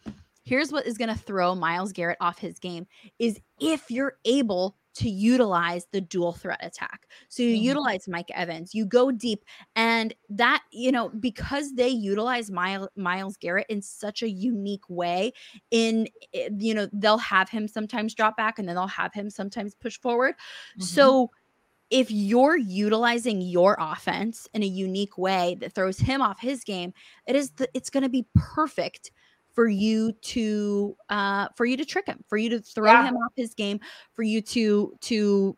[0.47, 2.87] Here's what is going to throw Myles Garrett off his game
[3.19, 7.07] is if you're able to utilize the dual threat attack.
[7.29, 7.65] So you mm-hmm.
[7.65, 13.37] utilize Mike Evans, you go deep, and that, you know, because they utilize Miles Myles
[13.37, 15.33] Garrett in such a unique way,
[15.71, 19.29] in, eh, you know, they'll have him sometimes drop back and then they'll have him
[19.29, 20.35] sometimes push forward.
[20.35, 20.83] Mm-hmm.
[20.85, 21.31] So
[21.91, 26.95] if you're utilizing your offense in a unique way that throws him off his game,
[27.27, 29.11] it is the, it's going to be perfect
[29.57, 33.09] for you to uh for you to trick him for you to throw yeah.
[33.09, 33.81] him off his game
[34.13, 35.57] for you to to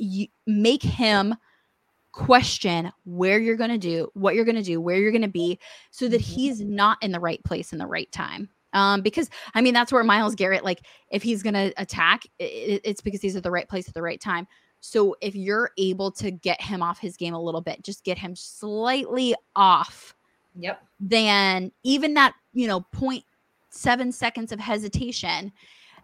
[0.00, 1.34] y- make him
[2.12, 5.28] question where you're going to do what you're going to do where you're going to
[5.28, 5.58] be
[5.90, 6.34] so that mm-hmm.
[6.34, 9.92] he's not in the right place in the right time um because i mean that's
[9.92, 13.50] where Myles garrett like if he's going to attack it, it's because he's at the
[13.50, 14.48] right place at the right time
[14.80, 18.18] so if you're able to get him off his game a little bit just get
[18.18, 20.14] him slightly off
[20.58, 20.82] Yep.
[21.00, 25.52] Then even that, you know, 0.7 seconds of hesitation,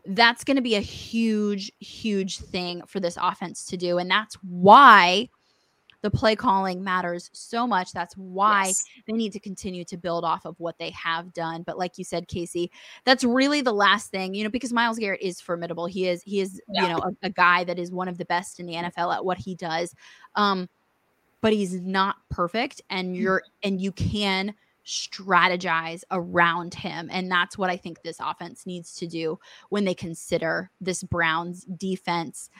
[0.07, 3.99] that's going to be a huge, huge thing for this offense to do.
[3.99, 5.29] And that's why
[6.03, 7.93] the play calling matters so much.
[7.93, 8.85] That's why yes.
[9.07, 11.63] they need to continue to build off of what they have done.
[11.63, 12.69] But like you said, Kasey,
[13.05, 15.87] that's really the last thing, you know, because Myles Garrett is formidable.
[15.87, 16.83] He is, he is, yeah.
[16.83, 19.25] you know, a, a, guy that is one of the best in the NFL at
[19.25, 19.95] what he does.
[20.35, 20.69] Um,
[21.41, 23.21] but he's not perfect and mm.
[23.21, 24.55] you're and you can
[24.87, 29.39] strategize around him and that's what I think this offense needs to do
[29.71, 32.51] when they consider this Browns defense.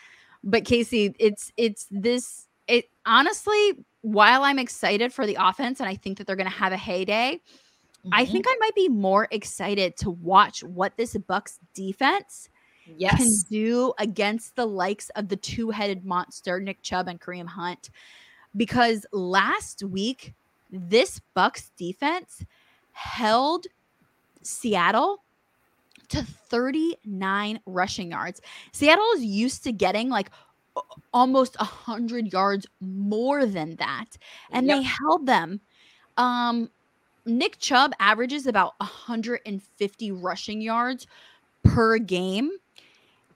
[0.43, 5.95] But Kasey, it's it's this it honestly while I'm excited for the offense and I
[5.97, 8.11] think that they're going to have a heyday, mm-hmm.
[8.13, 12.51] I think I might be more excited to watch what this Bucs defense
[12.87, 13.17] yes.
[13.17, 17.91] can do against the likes of the two-headed monster Nick Chubb and Kareem Hunt
[18.57, 20.35] because last week
[20.75, 22.45] this Bucs defense
[22.93, 23.67] held
[24.43, 25.23] Seattle
[26.09, 28.41] to 39 rushing yards.
[28.73, 30.31] Seattle is used to getting like
[31.13, 34.19] almost 100 yards more than that
[34.51, 34.79] and yep.
[34.79, 35.61] they held them
[36.17, 36.69] um
[37.27, 41.07] Nick Chubb averages about 150 rushing yards
[41.63, 42.51] per game.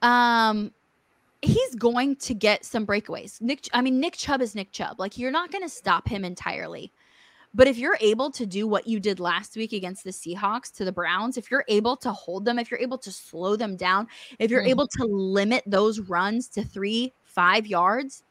[0.02, 0.72] Um
[1.42, 3.40] he's going to get some breakaways.
[3.40, 4.98] Nick, I mean, Nick Chubb is Nick Chubb.
[4.98, 6.92] Like, you're not going to stop him entirely.
[7.54, 10.84] But if you're able to do what you did last week against the Seahawks to
[10.84, 14.06] the Browns, if you're able to hold them, if you're able to slow them down,
[14.38, 14.68] if you're mm.
[14.68, 18.22] able to limit those runs to three, five yards,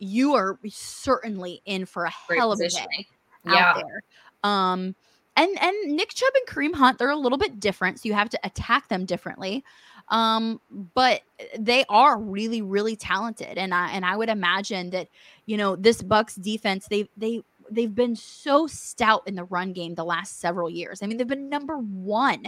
[0.00, 3.06] you are certainly in for a Great hell of a day
[3.44, 3.70] yeah.
[3.70, 4.02] out there.
[4.42, 4.94] Um,
[5.36, 8.30] and and Nick Chubb and Kareem Hunt, they're a little bit different, so you have
[8.30, 9.64] to attack them differently.
[10.08, 10.60] Um,
[10.94, 11.22] but
[11.58, 13.56] they are really, really talented.
[13.56, 15.08] And I and I would imagine that,
[15.46, 17.42] you know, this Bucs defense, they they
[17.74, 21.02] they've been so stout in the run game the last several years.
[21.02, 22.46] I mean, they've been number one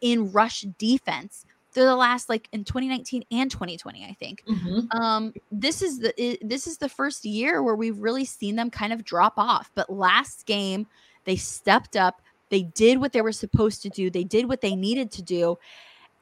[0.00, 4.80] in rush defense through the last like in 2019 and 2020 i think mm-hmm.
[4.96, 8.70] um this is the it, this is the first year where we've really seen them
[8.70, 10.86] kind of drop off but last game
[11.24, 14.74] they stepped up they did what they were supposed to do they did what they
[14.74, 15.58] needed to do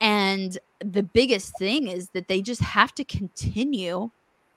[0.00, 4.10] and the biggest thing is that they just have to continue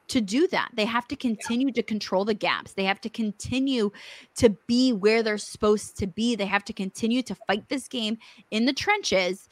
[0.10, 0.70] to do that.
[0.74, 1.74] They have to continue yeah.
[1.74, 2.74] to control the gaps.
[2.74, 3.92] They have to continue
[4.36, 6.36] to be where they're supposed to be.
[6.36, 8.18] They have to continue to fight this game
[8.52, 9.50] in the trenches.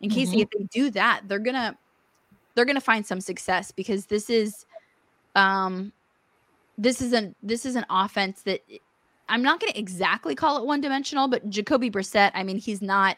[0.00, 0.40] In case mm-hmm.
[0.40, 1.76] if they do that, they're gonna
[2.54, 4.66] they're gonna find some success because this is
[5.34, 5.92] um
[6.76, 8.60] this is an this is an offense that
[9.28, 13.16] I'm not gonna exactly call it one dimensional, but Jacoby Brissett, I mean, he's not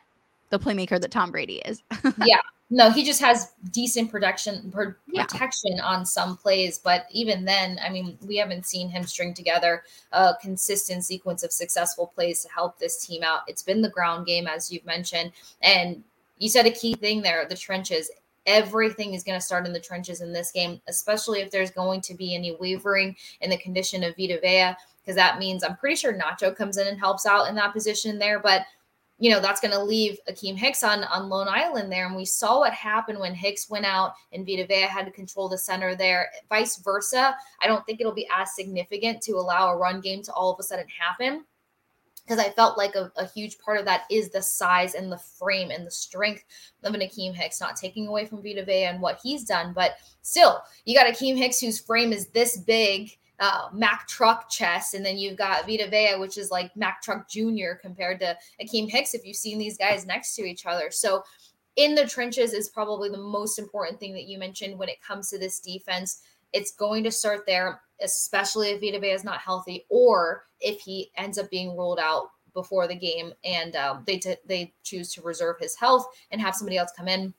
[0.51, 1.83] the playmaker that Tom Brady is.
[2.25, 2.39] yeah.
[2.69, 5.85] No, he just has decent production protection yeah.
[5.85, 10.35] on some plays, but even then, I mean, we haven't seen him string together a
[10.43, 13.43] consistent sequence of successful plays to help this team out.
[13.47, 15.31] It's been the ground game, as you've mentioned,
[15.63, 16.03] and
[16.39, 18.11] you said a key thing there: the trenches.
[18.47, 22.01] everything is going to start in the trenches in this game, especially if there's going
[22.01, 25.97] to be any wavering in the condition of Vita Vea, because that means I'm pretty
[25.97, 28.39] sure Nacho comes in and helps out in that position there.
[28.39, 28.63] But
[29.19, 32.25] you know that's going to leave Akiem Hicks on on Lone Island there, and we
[32.25, 35.95] saw what happened when Hicks went out and Vita Vea had to control the center
[35.95, 36.31] there.
[36.49, 40.33] Vice versa, I don't think it'll be as significant to allow a run game to
[40.33, 41.45] all of a sudden happen.
[42.25, 45.19] Because I felt like a, a, huge part of that is the size and the
[45.19, 46.43] frame and the strength
[46.83, 49.93] of an Akiem Hicks, not taking away from Vita Vea and what he's done, but
[50.23, 55.05] still, you got Akiem Hicks whose frame is this big, uh, Mack Truck chess, and
[55.05, 57.75] then you've got Vita Vea, which is like Mack Truck Jr.
[57.81, 59.15] compared to Akiem Hicks.
[59.15, 61.23] If you've seen these guys next to each other, so
[61.77, 65.29] in the trenches is probably the most important thing that you mentioned when it comes
[65.31, 66.23] to this defense.
[66.53, 71.11] It's going to start there, especially if Vita Vea is not healthy or if he
[71.17, 75.23] ends up being ruled out before the game and um, they t- they choose to
[75.23, 77.35] reserve his health and have somebody else come in.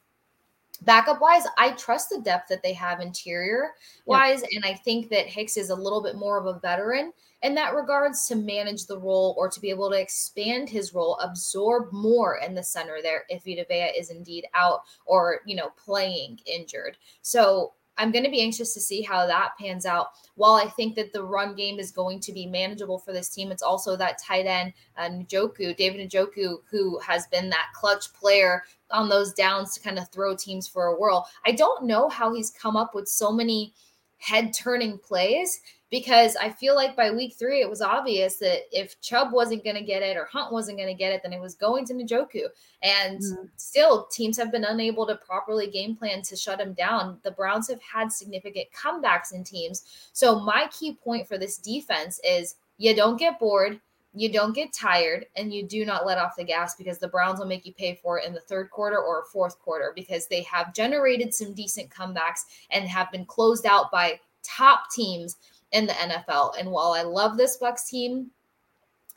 [0.81, 3.71] Backup wise, I trust the depth that they have interior
[4.05, 7.11] wise, and I think that Hicks is a little bit more of a veteran
[7.43, 11.17] in that regards to manage the role or to be able to expand his role,
[11.19, 15.71] absorb more in the center there if Vita Vea is indeed out or you know
[15.77, 16.97] playing injured.
[17.21, 20.09] So I'm going to be anxious to see how that pans out.
[20.35, 23.51] While I think that the run game is going to be manageable for this team,
[23.51, 28.63] it's also that tight end, uh, Njoku, David Njoku, who has been that clutch player
[28.91, 31.27] on those downs to kind of throw teams for a whirl.
[31.45, 33.73] I don't know how he's come up with so many
[34.19, 38.99] head turning plays because I feel like by week three, it was obvious that if
[38.99, 41.39] Chubb wasn't going to get it or Hunt wasn't going to get it, then it
[41.39, 42.43] was going to Njoku.
[42.83, 43.45] And mm-hmm.
[43.55, 47.19] still, teams have been unable to properly game plan to shut him down.
[47.23, 50.09] The Browns have had significant comebacks in teams.
[50.11, 53.79] So, my key point for this defense is you don't get bored,
[54.13, 57.39] you don't get tired, and you do not let off the gas because the Browns
[57.39, 60.41] will make you pay for it in the third quarter or fourth quarter because they
[60.43, 65.37] have generated some decent comebacks and have been closed out by top teams
[65.71, 66.59] in the NFL.
[66.59, 68.31] And while I love this Bucs team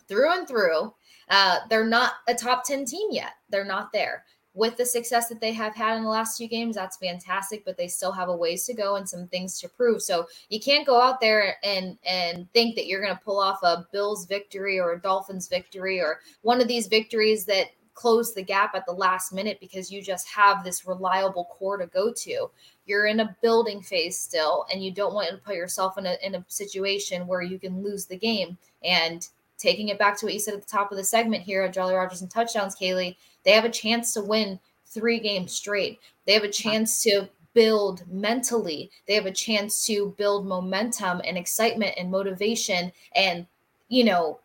[0.08, 0.92] through and through,
[1.28, 3.34] uh, they're not a top 10 team yet.
[3.48, 4.24] They're not there.
[4.52, 7.76] With the success that they have had in the last two games, that's fantastic, but
[7.76, 10.02] they still have a ways to go and some things to prove.
[10.02, 13.62] So you can't go out there and and think that you're going to pull off
[13.62, 17.66] a Bills victory or a Dolphins victory or one of these victories that
[18.00, 21.86] close the gap at the last minute because you just have this reliable core to
[21.86, 22.50] go to.
[22.86, 26.16] You're in a building phase still, and you don't want to put yourself in a,
[26.22, 28.56] in a situation where you can lose the game.
[28.82, 31.62] And taking it back to what you said at the top of the segment here
[31.62, 36.00] at Jolly Rogers and Touchdowns, Kailey, they have a chance to win three games straight.
[36.26, 38.90] They have a chance to build mentally.
[39.06, 43.46] They have a chance to build momentum and excitement and motivation and,
[43.88, 44.40] you know,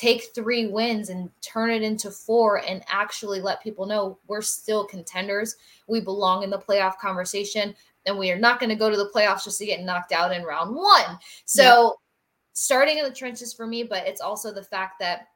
[0.00, 4.86] take three wins and turn it into four and actually let people know we're still
[4.86, 5.56] contenders.
[5.88, 7.74] We belong in the playoff conversation
[8.06, 10.32] and we are not going to go to the playoffs just to get knocked out
[10.32, 11.18] in round one.
[11.44, 11.96] So,
[12.54, 15.28] starting in the trenches for me, but it's also the fact that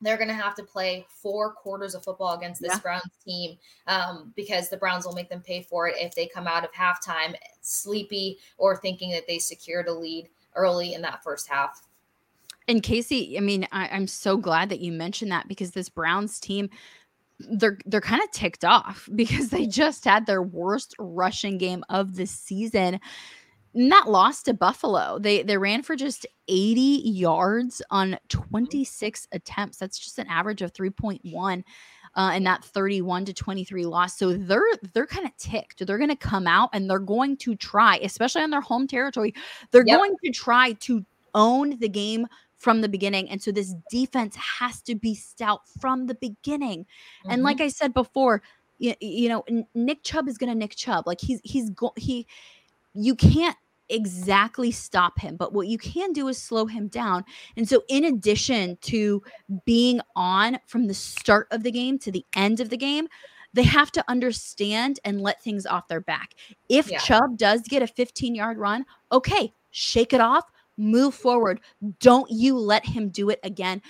[0.00, 2.78] they're going to have to play four quarters of football against this yeah.
[2.78, 6.46] Browns team um, because the Browns will make them pay for it if they come
[6.46, 11.48] out of halftime sleepy or thinking that they secured a lead early in that first
[11.48, 11.82] half.
[12.66, 16.40] And Kasey, I mean, I, I'm so glad that you mentioned that because this Browns
[16.40, 16.70] team,
[17.38, 22.16] they're they're kind of ticked off because they just had their worst rushing game of
[22.16, 23.00] the season.
[23.76, 25.18] Not lost to Buffalo.
[25.18, 29.78] They they ran for just 80 yards on 26 attempts.
[29.78, 31.64] That's just an average of 3.1
[32.14, 34.16] uh, in that 31 to 23 loss.
[34.16, 35.84] So they're they're kind of ticked.
[35.84, 39.34] They're going to come out and they're going to try, especially on their home territory.
[39.72, 39.98] They're yep.
[39.98, 43.28] going to try to own the game from the beginning.
[43.30, 46.80] And so this defense has to be stout from the beginning.
[46.80, 47.30] Mm-hmm.
[47.30, 48.42] And like I said before,
[48.78, 51.06] you, you know, Nick Chubb is going to Nick Chubb.
[51.06, 52.26] Like he's, he's, go- he,
[52.94, 53.56] you can't
[53.88, 57.24] exactly stop him, but what you can do is slow him down.
[57.56, 59.22] And so, in addition to
[59.64, 63.08] being on from the start of the game to the end of the game,
[63.52, 66.34] they have to understand and let things off their back.
[66.68, 66.98] If yeah.
[66.98, 70.44] Chubb does get a 15 yard run, okay, shake it off,
[70.76, 71.60] move forward.
[72.00, 73.82] Don't you let him do it again.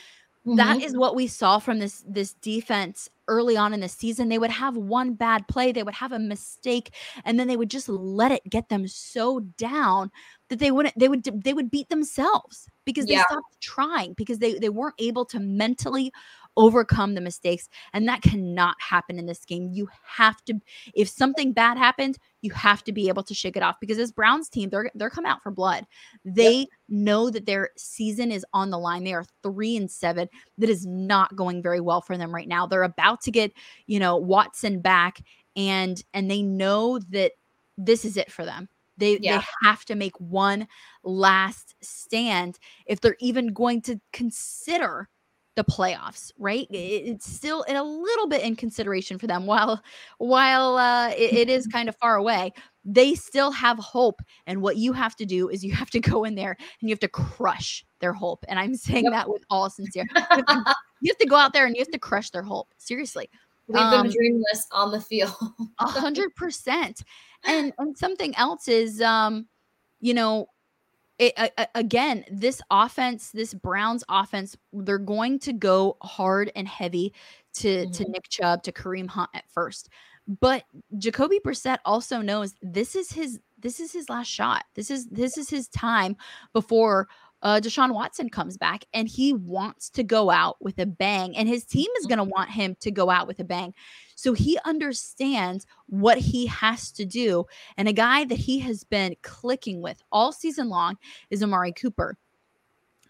[0.47, 0.57] Mm-hmm.
[0.57, 4.29] That is what we saw from this this defense early on in the season.
[4.29, 6.95] They would have one bad play, they would have a mistake,
[7.25, 10.11] and then they would just let it get them so down
[10.51, 13.23] that they wouldn't they would they would beat themselves because they yeah.
[13.23, 16.13] stopped trying because they they weren't able to mentally
[16.57, 17.69] overcome the mistakes.
[17.93, 19.71] And that cannot happen in this game.
[19.73, 20.61] You have to,
[20.95, 24.13] if something bad happens, you have to be able to shake it off because this
[24.13, 25.87] Browns team, they're they're coming out for blood.
[26.25, 26.69] They yep.
[26.89, 29.05] know that their season is on the line.
[29.05, 30.29] They are three and seven.
[30.59, 32.67] That is not going very well for them right now.
[32.67, 33.53] They're about to get,
[33.87, 35.21] you know, Watson back
[35.57, 37.33] and and they know that
[37.79, 38.69] this is it for them.
[38.97, 39.39] They Yeah.
[39.39, 40.69] they have to make one
[41.03, 45.09] last stand if they're even going to consider
[45.57, 46.67] the playoffs, right?
[46.71, 49.83] It's still in a little bit in consideration for them while
[50.19, 52.53] while uh it- it is kind of far away.
[52.85, 56.25] They still have hope and what you have to do is you have to go
[56.25, 58.45] in there and you have to crush their hope.
[58.49, 59.13] And I'm saying Yep.
[59.13, 60.07] that with all sincere.
[60.15, 62.43] You have, to, you have to go out there and you have to crush their
[62.43, 62.69] hope.
[62.79, 63.31] Seriously.
[63.69, 65.33] Leave them Um, dreamless on the field.
[65.79, 67.03] A hundred percent.
[67.47, 69.47] And and something else is um,
[70.01, 70.49] you know,
[71.19, 77.13] it, a- again, this offense, this Browns offense, they're going to go hard and heavy
[77.55, 78.09] to to Mhm.
[78.09, 79.89] Nick Chubb, to Kareem Hunt at first.
[80.27, 80.65] But
[80.99, 84.65] Jacoby Brissett also knows this is his this is his last shot.
[84.75, 86.17] This is this is his time
[86.53, 87.09] before
[87.45, 91.47] uh, Deshaun Watson comes back, and he wants to go out with a bang, and
[91.47, 93.75] his team is going to want him to go out with a bang.
[94.17, 97.45] So he understands what he has to do,
[97.77, 100.97] and a guy that he has been clicking with all season long
[101.29, 102.17] is Amari Cooper.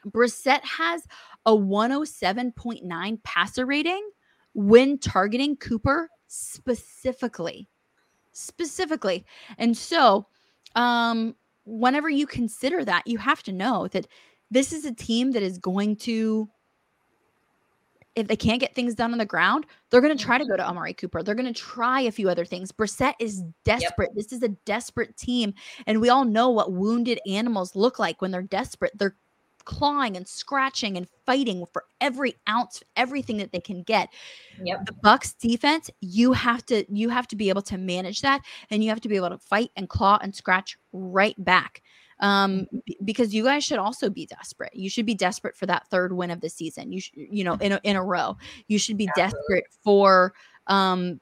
[0.04, 1.06] Brissett has
[1.46, 4.10] a 107.9 passer rating
[4.52, 7.68] when targeting Cooper specifically.
[8.32, 9.24] Specifically.
[9.58, 10.26] And so,
[10.74, 14.06] um, whenever you consider that, you have to know that
[14.50, 16.48] this is a team that is going to,
[18.14, 20.56] if they can't get things done on the ground, they're going to try to go
[20.56, 20.70] to mm-hmm.
[20.70, 21.22] Amari Cooper.
[21.22, 22.70] They're going to try a few other things.
[22.70, 24.10] Brissett is desperate.
[24.14, 25.54] This is a desperate team.
[25.86, 28.92] And we all know what wounded animals look like when they're desperate.
[28.96, 29.16] They're
[29.64, 34.08] clawing and scratching and fighting for every ounce, everything that they can get.
[34.62, 34.86] Yep.
[34.86, 38.82] The Bucs defense, you have to you have to be able to manage that and
[38.82, 41.82] you have to be able to fight and claw and scratch right back.
[42.20, 42.66] Um
[43.04, 44.74] because you guys should also be desperate.
[44.74, 46.92] You should be desperate for that third win of the season.
[46.92, 48.36] You should, you know, in a, in a row.
[48.68, 50.34] You should be desperate for
[50.66, 51.20] um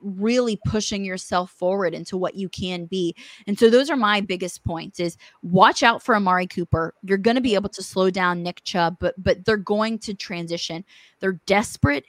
[0.00, 3.14] really pushing yourself forward into what you can be.
[3.46, 6.94] And so those are my biggest points is watch out for Amari Cooper.
[7.02, 10.14] You're going to be able to slow down Nick Chubb, but but they're going to
[10.14, 10.84] transition.
[11.20, 12.04] They're desperate.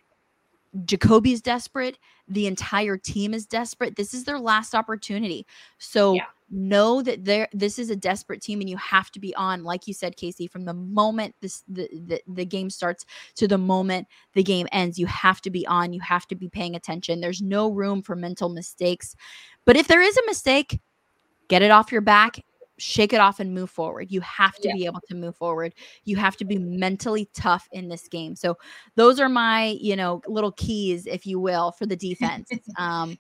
[0.86, 1.98] Jacoby's desperate.
[2.28, 3.96] The entire team is desperate.
[3.96, 5.46] This is their last opportunity.
[5.80, 6.26] So Yeah.
[6.50, 9.86] Know that there this is a desperate team and you have to be on like
[9.86, 14.08] you said Kasey from the moment this the, the the game starts to the moment
[14.34, 17.20] the game ends you have to be on you have to be paying attention.
[17.20, 19.14] There's no room for mental mistakes.
[19.66, 20.80] But if there is a mistake
[21.50, 22.40] get it off your back
[22.80, 24.12] shake it off and move forward.
[24.12, 24.74] You have to Yeah.
[24.76, 25.74] be able to move forward.
[26.06, 28.36] You have to be mentally tough in this game.
[28.36, 28.56] So
[28.96, 33.18] those are my you know little keys if you will for the defense um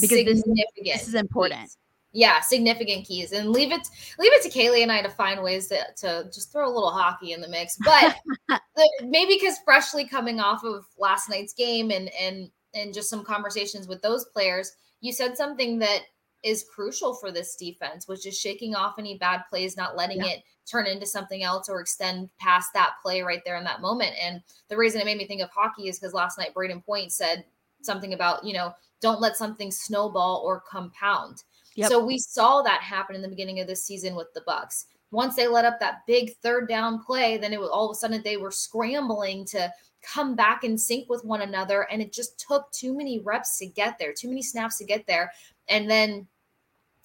[0.00, 0.42] Because this-
[0.84, 1.70] this is important.
[2.16, 3.86] Yeah, significant keys, and leave it
[4.18, 6.90] leave it to Kailey and I to find ways to, to just throw a little
[6.90, 7.76] hockey in the mix.
[7.76, 8.16] But
[8.48, 13.22] the, maybe because freshly coming off of last night's game and and and just some
[13.22, 16.00] conversations with those players, you said something that
[16.42, 20.30] is crucial for this defense, which is shaking off any bad plays, not letting Yeah.
[20.30, 24.14] it turn into something else or extend past that play right there in that moment.
[24.18, 27.12] And the reason it made me think of hockey is because last night Brayden Point
[27.12, 27.44] said
[27.82, 31.42] something about, you know, don't let something snowball or compound.
[31.76, 31.90] Yep.
[31.90, 34.86] So we saw that happen in the beginning of this season with the Bucs.
[35.12, 37.94] Once they let up that big third down play, then it was all of a
[37.94, 39.72] sudden they were scrambling to
[40.02, 41.82] come back and sync with one another.
[41.90, 45.06] And it just took too many reps to get there, too many snaps to get
[45.06, 45.32] there.
[45.68, 46.26] And then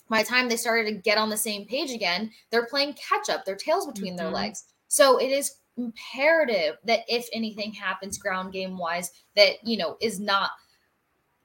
[0.09, 3.29] by the time they started to get on the same page again, they're playing catch
[3.29, 4.33] up, their tails between their Mhm.
[4.33, 4.65] legs.
[4.87, 10.19] So it is imperative that if anything happens ground game wise, that, you know, is
[10.19, 10.51] not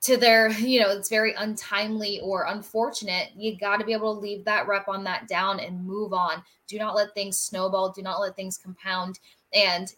[0.07, 3.31] to their, you know, it's very untimely or unfortunate.
[3.37, 6.43] You got to be able to leave that rep on that down and move on.
[6.69, 7.91] Do not let things snowball.
[7.91, 9.19] Do not let things compound.
[9.53, 9.93] And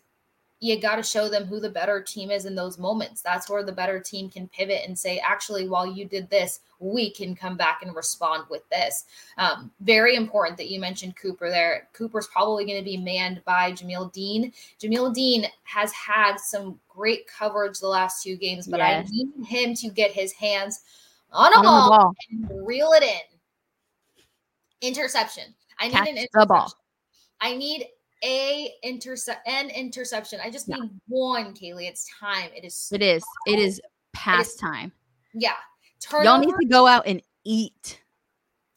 [0.60, 3.22] you got to show them who the better team is in those moments.
[3.22, 7.10] That's where the better team can pivot and say, actually, while you did this, we
[7.10, 9.04] can come back and respond with this.
[9.36, 11.88] Um, very important that you mentioned Cooper there.
[11.92, 14.52] Cooper's probably going to be manned by Jamel Dean.
[14.80, 19.06] Jamel Dean has had some great coverage the last two games, but Yes.
[19.06, 20.80] I need him to get his hands
[21.32, 22.14] on a On ball ball.
[22.30, 23.20] and reel it in.
[24.80, 25.54] Interception.
[25.78, 26.72] I need Catch an the ball.
[27.40, 27.86] I need
[28.24, 30.40] a intercept an interception.
[30.42, 30.76] I just Yeah.
[30.76, 31.88] need one, Kailey.
[31.88, 32.50] It's time.
[32.54, 33.24] It is It is.
[33.46, 33.80] It is
[34.12, 34.92] past time.
[35.34, 35.56] yeah.
[36.22, 38.00] Y'all need to go out and eat.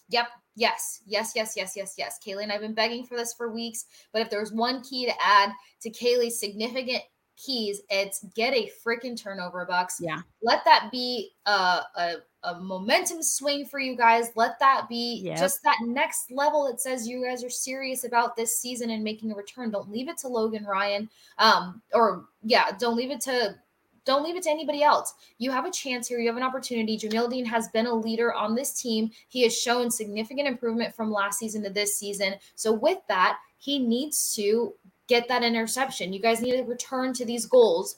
[0.09, 0.27] Yep.
[0.55, 1.01] Yes.
[1.05, 1.31] Yes.
[1.35, 1.53] Yes.
[1.55, 1.73] Yes.
[1.75, 1.93] Yes.
[1.97, 2.19] Yes.
[2.25, 3.85] Kailey and I've been begging for this for weeks.
[4.11, 7.03] But if there's one key to add to Kailey's significant
[7.43, 9.99] keys, it's get a freaking turnover box.
[10.01, 10.21] Yeah.
[10.41, 11.51] Let that be a,
[11.95, 12.13] a,
[12.43, 14.31] a momentum swing for you guys.
[14.35, 15.37] Let that be Yep.
[15.37, 19.31] just that next level that says you guys are serious about this season and making
[19.31, 19.71] a return.
[19.71, 21.09] Don't leave it to Logan Ryan.
[21.37, 23.55] Um, or yeah, don't leave it to
[24.03, 25.13] don't leave it to anybody else.
[25.37, 26.17] You have a chance here.
[26.19, 26.97] You have an opportunity.
[26.97, 29.11] Jamel Dean has been a leader on this team.
[29.27, 32.33] He has shown significant improvement from last season to this season.
[32.55, 34.73] So, with that, he needs to
[35.11, 36.13] get that interception.
[36.13, 37.97] You guys need to return to these goals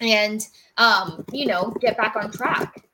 [0.00, 0.40] and,
[0.76, 2.84] um, you know, get back on track.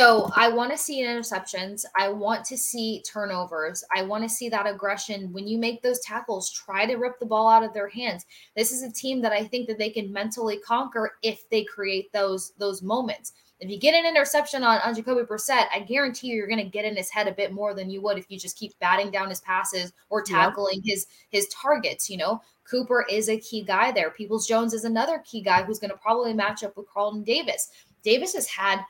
[0.00, 1.84] So I want to see interceptions.
[1.96, 3.84] I want to see turnovers.
[3.94, 5.32] I want to see that aggression.
[5.32, 8.26] When you make those tackles, try to rip the ball out of their hands.
[8.56, 12.12] This is a team that I think that they can mentally conquer if they create
[12.12, 13.34] those those moments.
[13.58, 16.70] If you get an interception on, on Jacoby Brissett, I guarantee you you're going to
[16.70, 19.10] get in his head a bit more than you would if you just keep batting
[19.10, 20.94] down his passes or tackling yep.
[20.94, 22.10] his his targets.
[22.10, 24.10] You know, Cooper is a key guy there.
[24.10, 27.70] Peoples Jones is another key guy who's going to probably match up with Carlton Davis.
[28.02, 28.84] Davis has had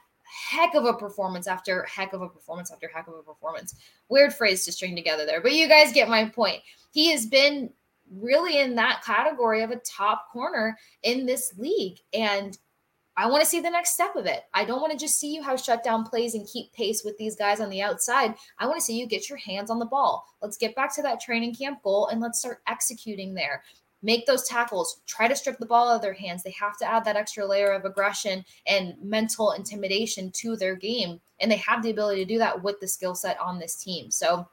[0.50, 3.76] heck of a performance after heck of a performance after heck of a performance.
[4.08, 6.60] Weird phrase to string together there, but you guys get my point.
[6.90, 7.70] He has been
[8.10, 11.98] really in that category of a top corner in this league.
[12.12, 12.56] And
[13.16, 14.42] I want to see the next step of it.
[14.52, 17.34] I don't want to just see you have shutdown plays and keep pace with these
[17.34, 18.34] guys on the outside.
[18.58, 20.26] I want to see you get your hands on the ball.
[20.42, 23.62] Let's get back to that training camp goal and let's start executing there
[24.02, 26.42] make those tackles, try to strip the ball out of their hands.
[26.42, 31.20] They have to add that extra layer of aggression and mental intimidation to their game.
[31.40, 34.10] And they have the ability to do that with the skill set on this team.
[34.10, 34.48] So,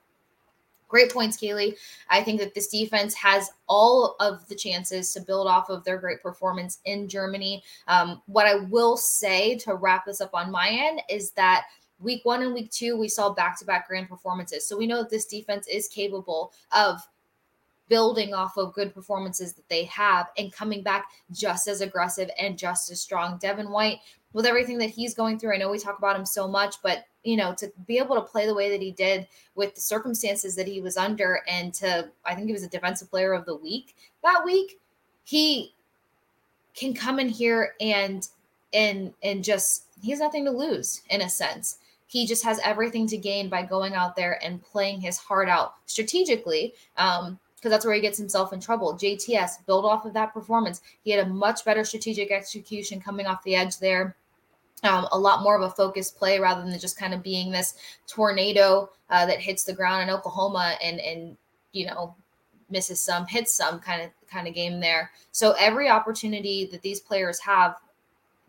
[0.93, 1.75] great points, Kailey.
[2.07, 5.97] I think that this defense has all of the chances to build off of their
[5.97, 7.63] great performance in Germany.
[7.87, 11.63] Um, what I will say to wrap this up on my end is that
[11.97, 14.67] week one and week two, we saw back to back grand performances.
[14.67, 17.01] So we know that this defense is capable of
[17.89, 22.55] building off of good performances that they have and coming back just as aggressive and
[22.55, 23.39] just as strong.
[23.39, 23.97] Devin White,
[24.31, 27.05] with everything that he's going through, I know we talk about him so much, but
[27.24, 30.55] you know, to be able to play the way that he did with the circumstances
[30.55, 33.55] that he was under, and to I think he was a defensive player of the
[33.55, 34.80] week that week,
[35.24, 35.74] he
[36.74, 38.28] can come in here and
[38.74, 43.07] and and just he has nothing to lose in a sense he just has everything
[43.07, 47.86] to gain by going out there and playing his heart out strategically um, because that's
[47.86, 48.93] where he gets himself in trouble.
[48.93, 50.82] JTS build off of that performance.
[51.03, 54.15] He had a much better strategic execution coming off the edge there.
[54.84, 57.75] Um, a lot more of a focused play rather than just kind of being this
[58.05, 61.38] tornado uh, that hits the ground in Oklahoma and and
[61.71, 62.15] you know
[62.69, 65.11] misses some, hits some kind of kind of game there.
[65.31, 67.75] So every opportunity that these players have,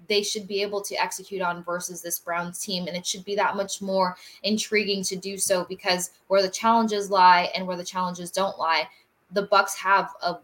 [0.09, 3.37] they should be able to execute on versus this Browns team, and it should be
[3.37, 7.85] that much more intriguing to do so because where the challenges lie and where the
[7.85, 8.89] challenges don't lie,
[9.32, 10.37] the Bucs have a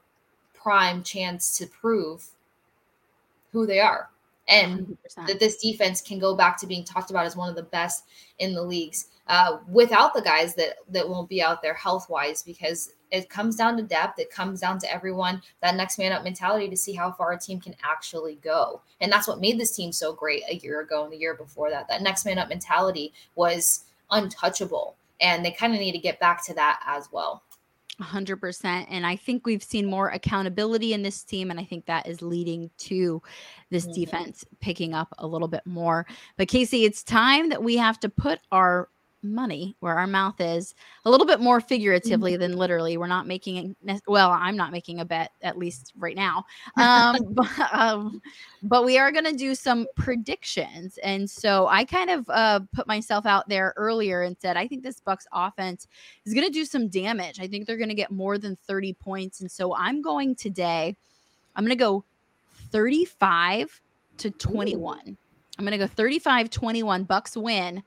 [0.55, 2.29] prime chance to prove
[3.53, 4.09] who they are
[4.51, 5.27] and 100%.
[5.29, 8.05] that this defense can go back to being talked about as one of the best
[8.39, 12.43] in the leagues uh, without the guys that that won't be out there health wise
[12.43, 14.19] because it comes down to depth.
[14.19, 17.39] It comes down to everyone that next man up mentality to see how far a
[17.39, 18.83] team can actually go.
[19.01, 21.71] And that's what made this team so great a year ago and the year before
[21.71, 21.89] that.
[21.89, 26.45] That next man up mentality was untouchable and they kind of need to get back
[26.47, 27.43] to that as well
[28.01, 28.87] 100%.
[28.89, 31.51] And I think we've seen more accountability in this team.
[31.51, 33.23] And I think that is leading to
[33.71, 34.01] this mm-hmm.
[34.01, 36.07] defense picking up a little bit more.
[36.37, 38.89] But Kasey, it's time that we have to put our
[39.23, 42.41] money where our mouth is a little bit more figuratively mm-hmm.
[42.41, 46.45] than literally we're not making well i'm not making a bet at least right now
[46.79, 48.23] um, but, um,
[48.63, 52.87] but, we are going to do some predictions and so i kind of uh, put
[52.87, 55.87] myself out there earlier and said i think this bucs offense
[56.25, 58.95] is going to do some damage i think they're going to get more than 30
[58.95, 60.97] points and so i'm going today
[61.57, 62.05] i'm going to go
[62.71, 63.81] 35
[64.17, 65.17] to 21 Ooh.
[65.59, 67.83] i'm going to go 35 21 bucs win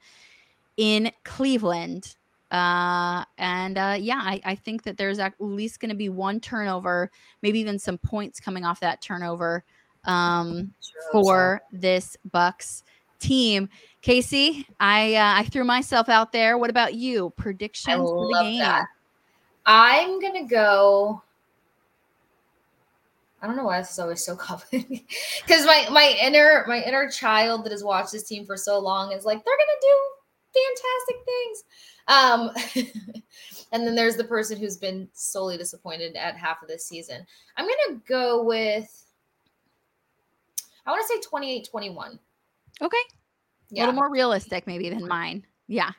[0.77, 2.15] in Cleveland.
[2.51, 6.39] Uh, and uh, yeah, I, I think that there's at least going to be one
[6.39, 7.09] turnover,
[7.41, 9.63] maybe even some points coming off that turnover
[10.05, 10.73] um,
[11.11, 12.83] for this Bucs
[13.19, 13.69] team.
[14.03, 16.57] Kasey, I uh, I threw myself out there.
[16.57, 17.31] What about you?
[17.37, 18.59] Predictions for the game?
[18.59, 18.85] That.
[19.65, 21.21] I'm gonna go.
[23.41, 24.63] I don't know why this is always so common.
[24.71, 29.11] because my my inner my inner child that has watched this team for so long
[29.11, 29.97] is like they're gonna do
[30.53, 31.63] fantastic things.
[32.07, 32.51] Um,
[33.71, 37.25] and then there's the person who's been solely disappointed at half of this season.
[37.57, 39.05] I'm going to go with,
[40.85, 42.19] I want to say 28 21.
[42.81, 42.97] Okay.
[43.69, 43.83] Yeah.
[43.83, 45.45] A little more realistic, maybe, than mine.
[45.67, 45.91] Yeah.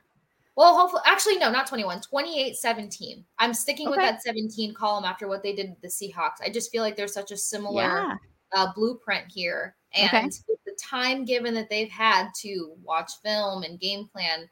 [0.56, 3.24] Well, hopefully, actually, no, not 21, 28 17.
[3.38, 3.96] I'm sticking okay.
[3.96, 6.40] with that 17 column after what they did with the Seahawks.
[6.44, 8.14] I just feel like there's such a similar yeah.
[8.54, 10.28] Uh, blueprint here and okay.
[10.66, 14.48] the time given that they've had to watch film and game plan,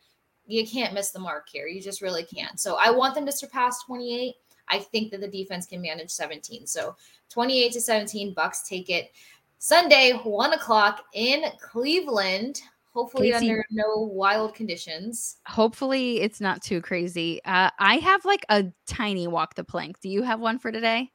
[0.47, 1.67] you can't miss the mark here.
[1.67, 2.61] You just really can't.
[2.61, 4.35] So I want them to surpass 28.
[4.69, 6.67] I think that the defense can manage 17.
[6.67, 6.97] So
[7.31, 9.11] 28 to 17, Bucs take it.
[9.59, 12.63] Sunday, one o'clock in Cleveland.
[12.93, 15.39] Hopefully, Kasey- under no wild conditions.
[15.47, 17.41] Hopefully, it's not too crazy.
[17.45, 20.01] Uh, I have like a tiny walk the plank.
[20.01, 21.11] Do you have one for today?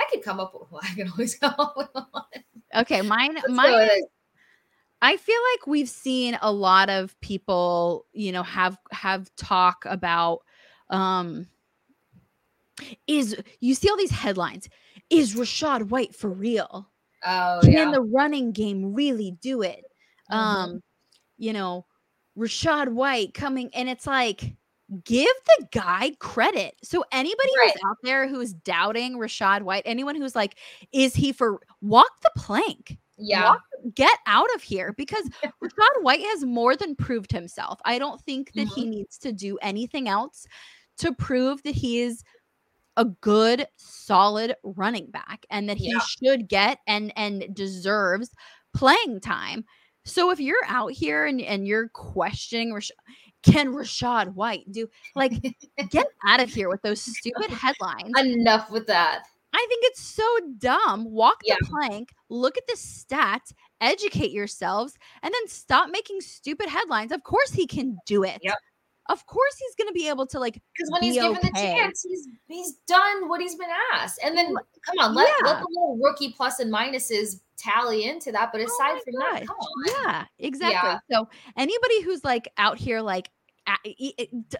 [0.00, 0.82] I could come up with one.
[0.90, 2.24] I can always come up with one.
[2.74, 3.34] Okay, mine.
[3.34, 4.06] Let's mine is.
[5.02, 10.40] I feel like we've seen a lot of people, you know, have have talk about
[10.90, 11.46] um
[13.06, 14.68] is you see all these headlines.
[15.08, 16.88] Is Rachaad White for real?
[17.24, 17.90] Oh Can yeah.
[17.90, 19.84] the running game really do it?
[20.30, 20.36] Mhm.
[20.36, 20.82] Um,
[21.38, 21.86] you know,
[22.36, 24.54] Rachaad White coming and it's like
[25.04, 25.28] give
[25.58, 26.74] the guy credit.
[26.82, 27.72] So anybody Right.
[27.72, 30.58] who's out there who's doubting Rachaad White, anyone who's like,
[30.92, 32.98] is he for walk the plank?
[33.22, 33.50] yeah.
[33.50, 33.62] walk-
[33.94, 35.28] get out of here because
[35.62, 37.78] Rachaad White has more than proved himself.
[37.84, 38.90] I don't think that he mm-hmm.
[38.90, 40.46] needs to do anything else
[40.98, 42.22] to prove that he is
[42.96, 46.00] a good, solid running back and that he Yeah.
[46.00, 48.30] should get and and deserves
[48.74, 49.64] playing time.
[50.04, 52.90] So if you're out here and, and you're questioning Rash-
[53.42, 55.32] can Rachaad White do like
[55.90, 58.12] get out of here with those stupid headlines.
[58.18, 59.22] Enough with that.
[59.52, 60.24] I think it's so
[60.58, 61.10] dumb.
[61.10, 61.56] Walk Yeah.
[61.60, 67.10] the plank, look at the stats, educate yourselves, and then stop making stupid headlines.
[67.10, 68.38] Of course he can do it.
[68.42, 68.54] Yep.
[69.10, 71.50] Of course he's going to be able to like Because when he's be given the
[71.54, 74.20] chance, he's he's done what he's been asked.
[74.24, 74.54] And then
[74.86, 78.50] come on, let, let the little rookie plus and minuses tally into that.
[78.52, 80.04] But Oh aside my from that, come on.
[80.04, 80.94] Yeah, exactly.
[81.10, 83.30] So anybody who's like out here like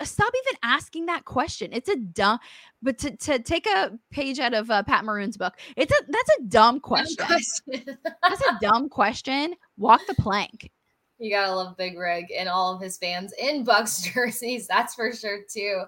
[0.02, 1.70] stop even asking that question.
[1.72, 2.38] It's a dumb
[2.82, 5.54] but to, to take a page out of uh, Pat Maroon's book.
[5.76, 7.26] It's a that's a dumb Dumb question.
[7.26, 7.98] question.
[8.22, 9.54] That's a dumb question.
[9.76, 10.70] Walk the plank.
[11.20, 14.66] You gotta love Big Rig and all of his fans in Bucs jerseys.
[14.66, 15.82] That's for sure too.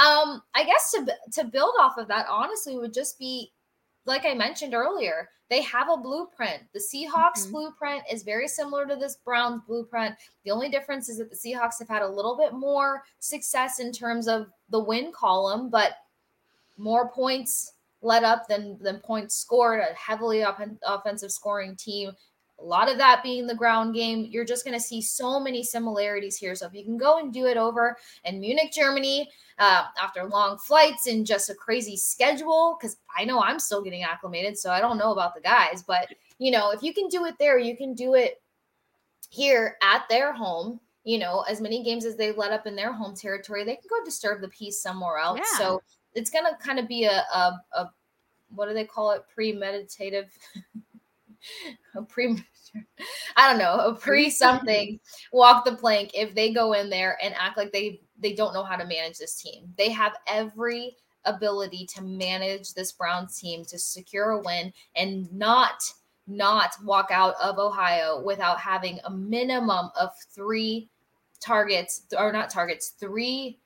[0.00, 3.52] Um, I guess to to build off of that, honestly, would just be
[4.06, 5.28] like I mentioned earlier.
[5.50, 6.62] They have a blueprint.
[6.72, 7.50] The Seahawks Mhm.
[7.50, 10.14] blueprint is very similar to this Browns blueprint.
[10.44, 13.90] The only difference is that the Seahawks have had a little bit more success in
[13.92, 15.94] terms of the win column, but
[16.76, 17.72] more points
[18.02, 19.80] let up than than points scored.
[19.80, 22.12] A heavily offen- offensive scoring team.
[22.58, 24.26] A lot of that being the ground game.
[24.30, 26.54] You're just going to see so many similarities here.
[26.54, 30.56] So if you can go and do it over in Munich, Germany, uh, after long
[30.58, 34.80] flights and just a crazy schedule, because I know I'm still getting acclimated, so I
[34.80, 37.76] don't know about the guys, but you know, if you can do it there, you
[37.76, 38.40] can do it
[39.28, 40.80] here at their home.
[41.04, 43.88] You know, as many games as they let up in their home territory, they can
[43.88, 45.38] go disturb the peace somewhere else.
[45.38, 45.58] Yeah.
[45.58, 45.82] So
[46.14, 47.90] it's gonna kind of be a, a a
[48.54, 49.22] what do they call it?
[49.36, 50.26] Premeditative.
[51.94, 52.36] a pre
[53.36, 55.00] I don't know, a pre something
[55.32, 58.64] walk the plank if they go in there and act like they they don't know
[58.64, 59.72] how to manage this team.
[59.76, 65.82] They have every ability to manage this Browns team to secure a win and not
[66.26, 70.88] not walk out of Ohio without having a minimum of 3
[71.40, 73.58] targets or not targets, 3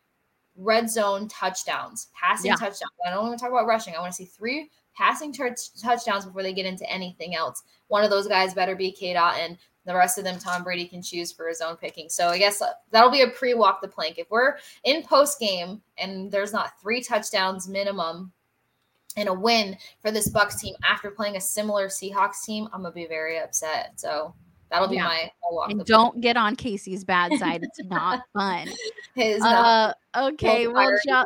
[0.56, 2.56] red zone touchdowns, passing Yeah.
[2.56, 2.92] touchdowns.
[3.06, 3.94] I don't want to talk about rushing.
[3.94, 4.70] I want to see 3
[5.00, 7.62] passing touch touchdowns before they get into anything else.
[7.88, 9.14] One of those guys better be K.
[9.14, 12.10] Dot, and the rest of them Tom Brady can choose for his own picking.
[12.10, 14.18] So I guess uh, that'll be a pre walk the plank.
[14.18, 18.30] If we're in post game and there's not three touchdowns minimum
[19.16, 22.92] and a win for this Bucs team after playing a similar Seahawks team, I'm gonna
[22.94, 23.98] be very upset.
[23.98, 24.34] So
[24.70, 25.04] that'll be Yeah.
[25.04, 27.62] my I'll walk And don't get on Kasey's bad side.
[27.64, 28.68] It's not fun.
[29.16, 31.24] His, uh, Uh, okay, Well, well, jo-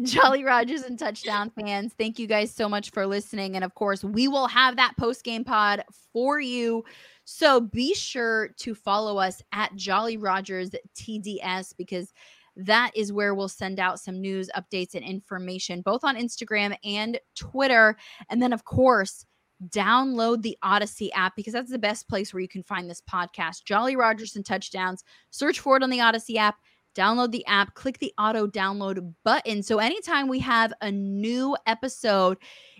[0.00, 3.56] Jolly Rogers and Touchdown fans, thank you guys so much for listening.
[3.56, 6.84] And of course, we will have that post game pod for you.
[7.24, 12.12] So be sure to follow us at Jolly Rogers TDS because
[12.56, 17.18] that is where we'll send out some news, updates, and information both on Instagram and
[17.34, 17.96] Twitter.
[18.30, 19.26] And then, of course,
[19.68, 23.64] download the Audacy app because that's the best place where you can find this podcast.
[23.64, 25.04] Jolly Rogers and Touchdowns.
[25.30, 26.56] Search for it on the Audacy app
[26.94, 29.62] download the app, click the auto download button.
[29.62, 32.38] So anytime we have a new episode,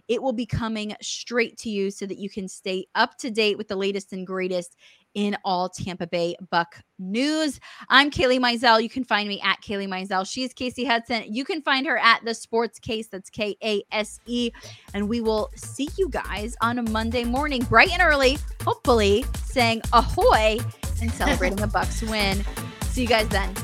[0.08, 3.56] it will be coming straight to you so that you can stay up to date
[3.56, 4.76] with the latest and greatest
[5.14, 6.66] in all Tampa Bay Buc
[6.98, 7.60] news.
[7.88, 8.82] I'm Kailey Mizelle.
[8.82, 10.26] You can find me at Kailey Mizelle.
[10.26, 11.24] She's Kasey Hudson.
[11.28, 13.08] You can find her at the Sports Case.
[13.08, 14.50] That's K A S E.
[14.94, 19.82] And we will see you guys on a Monday morning, bright and early, hopefully saying
[19.92, 20.58] ahoy
[21.00, 22.44] and celebrating a Bucs win.
[22.86, 23.54] See you guys then.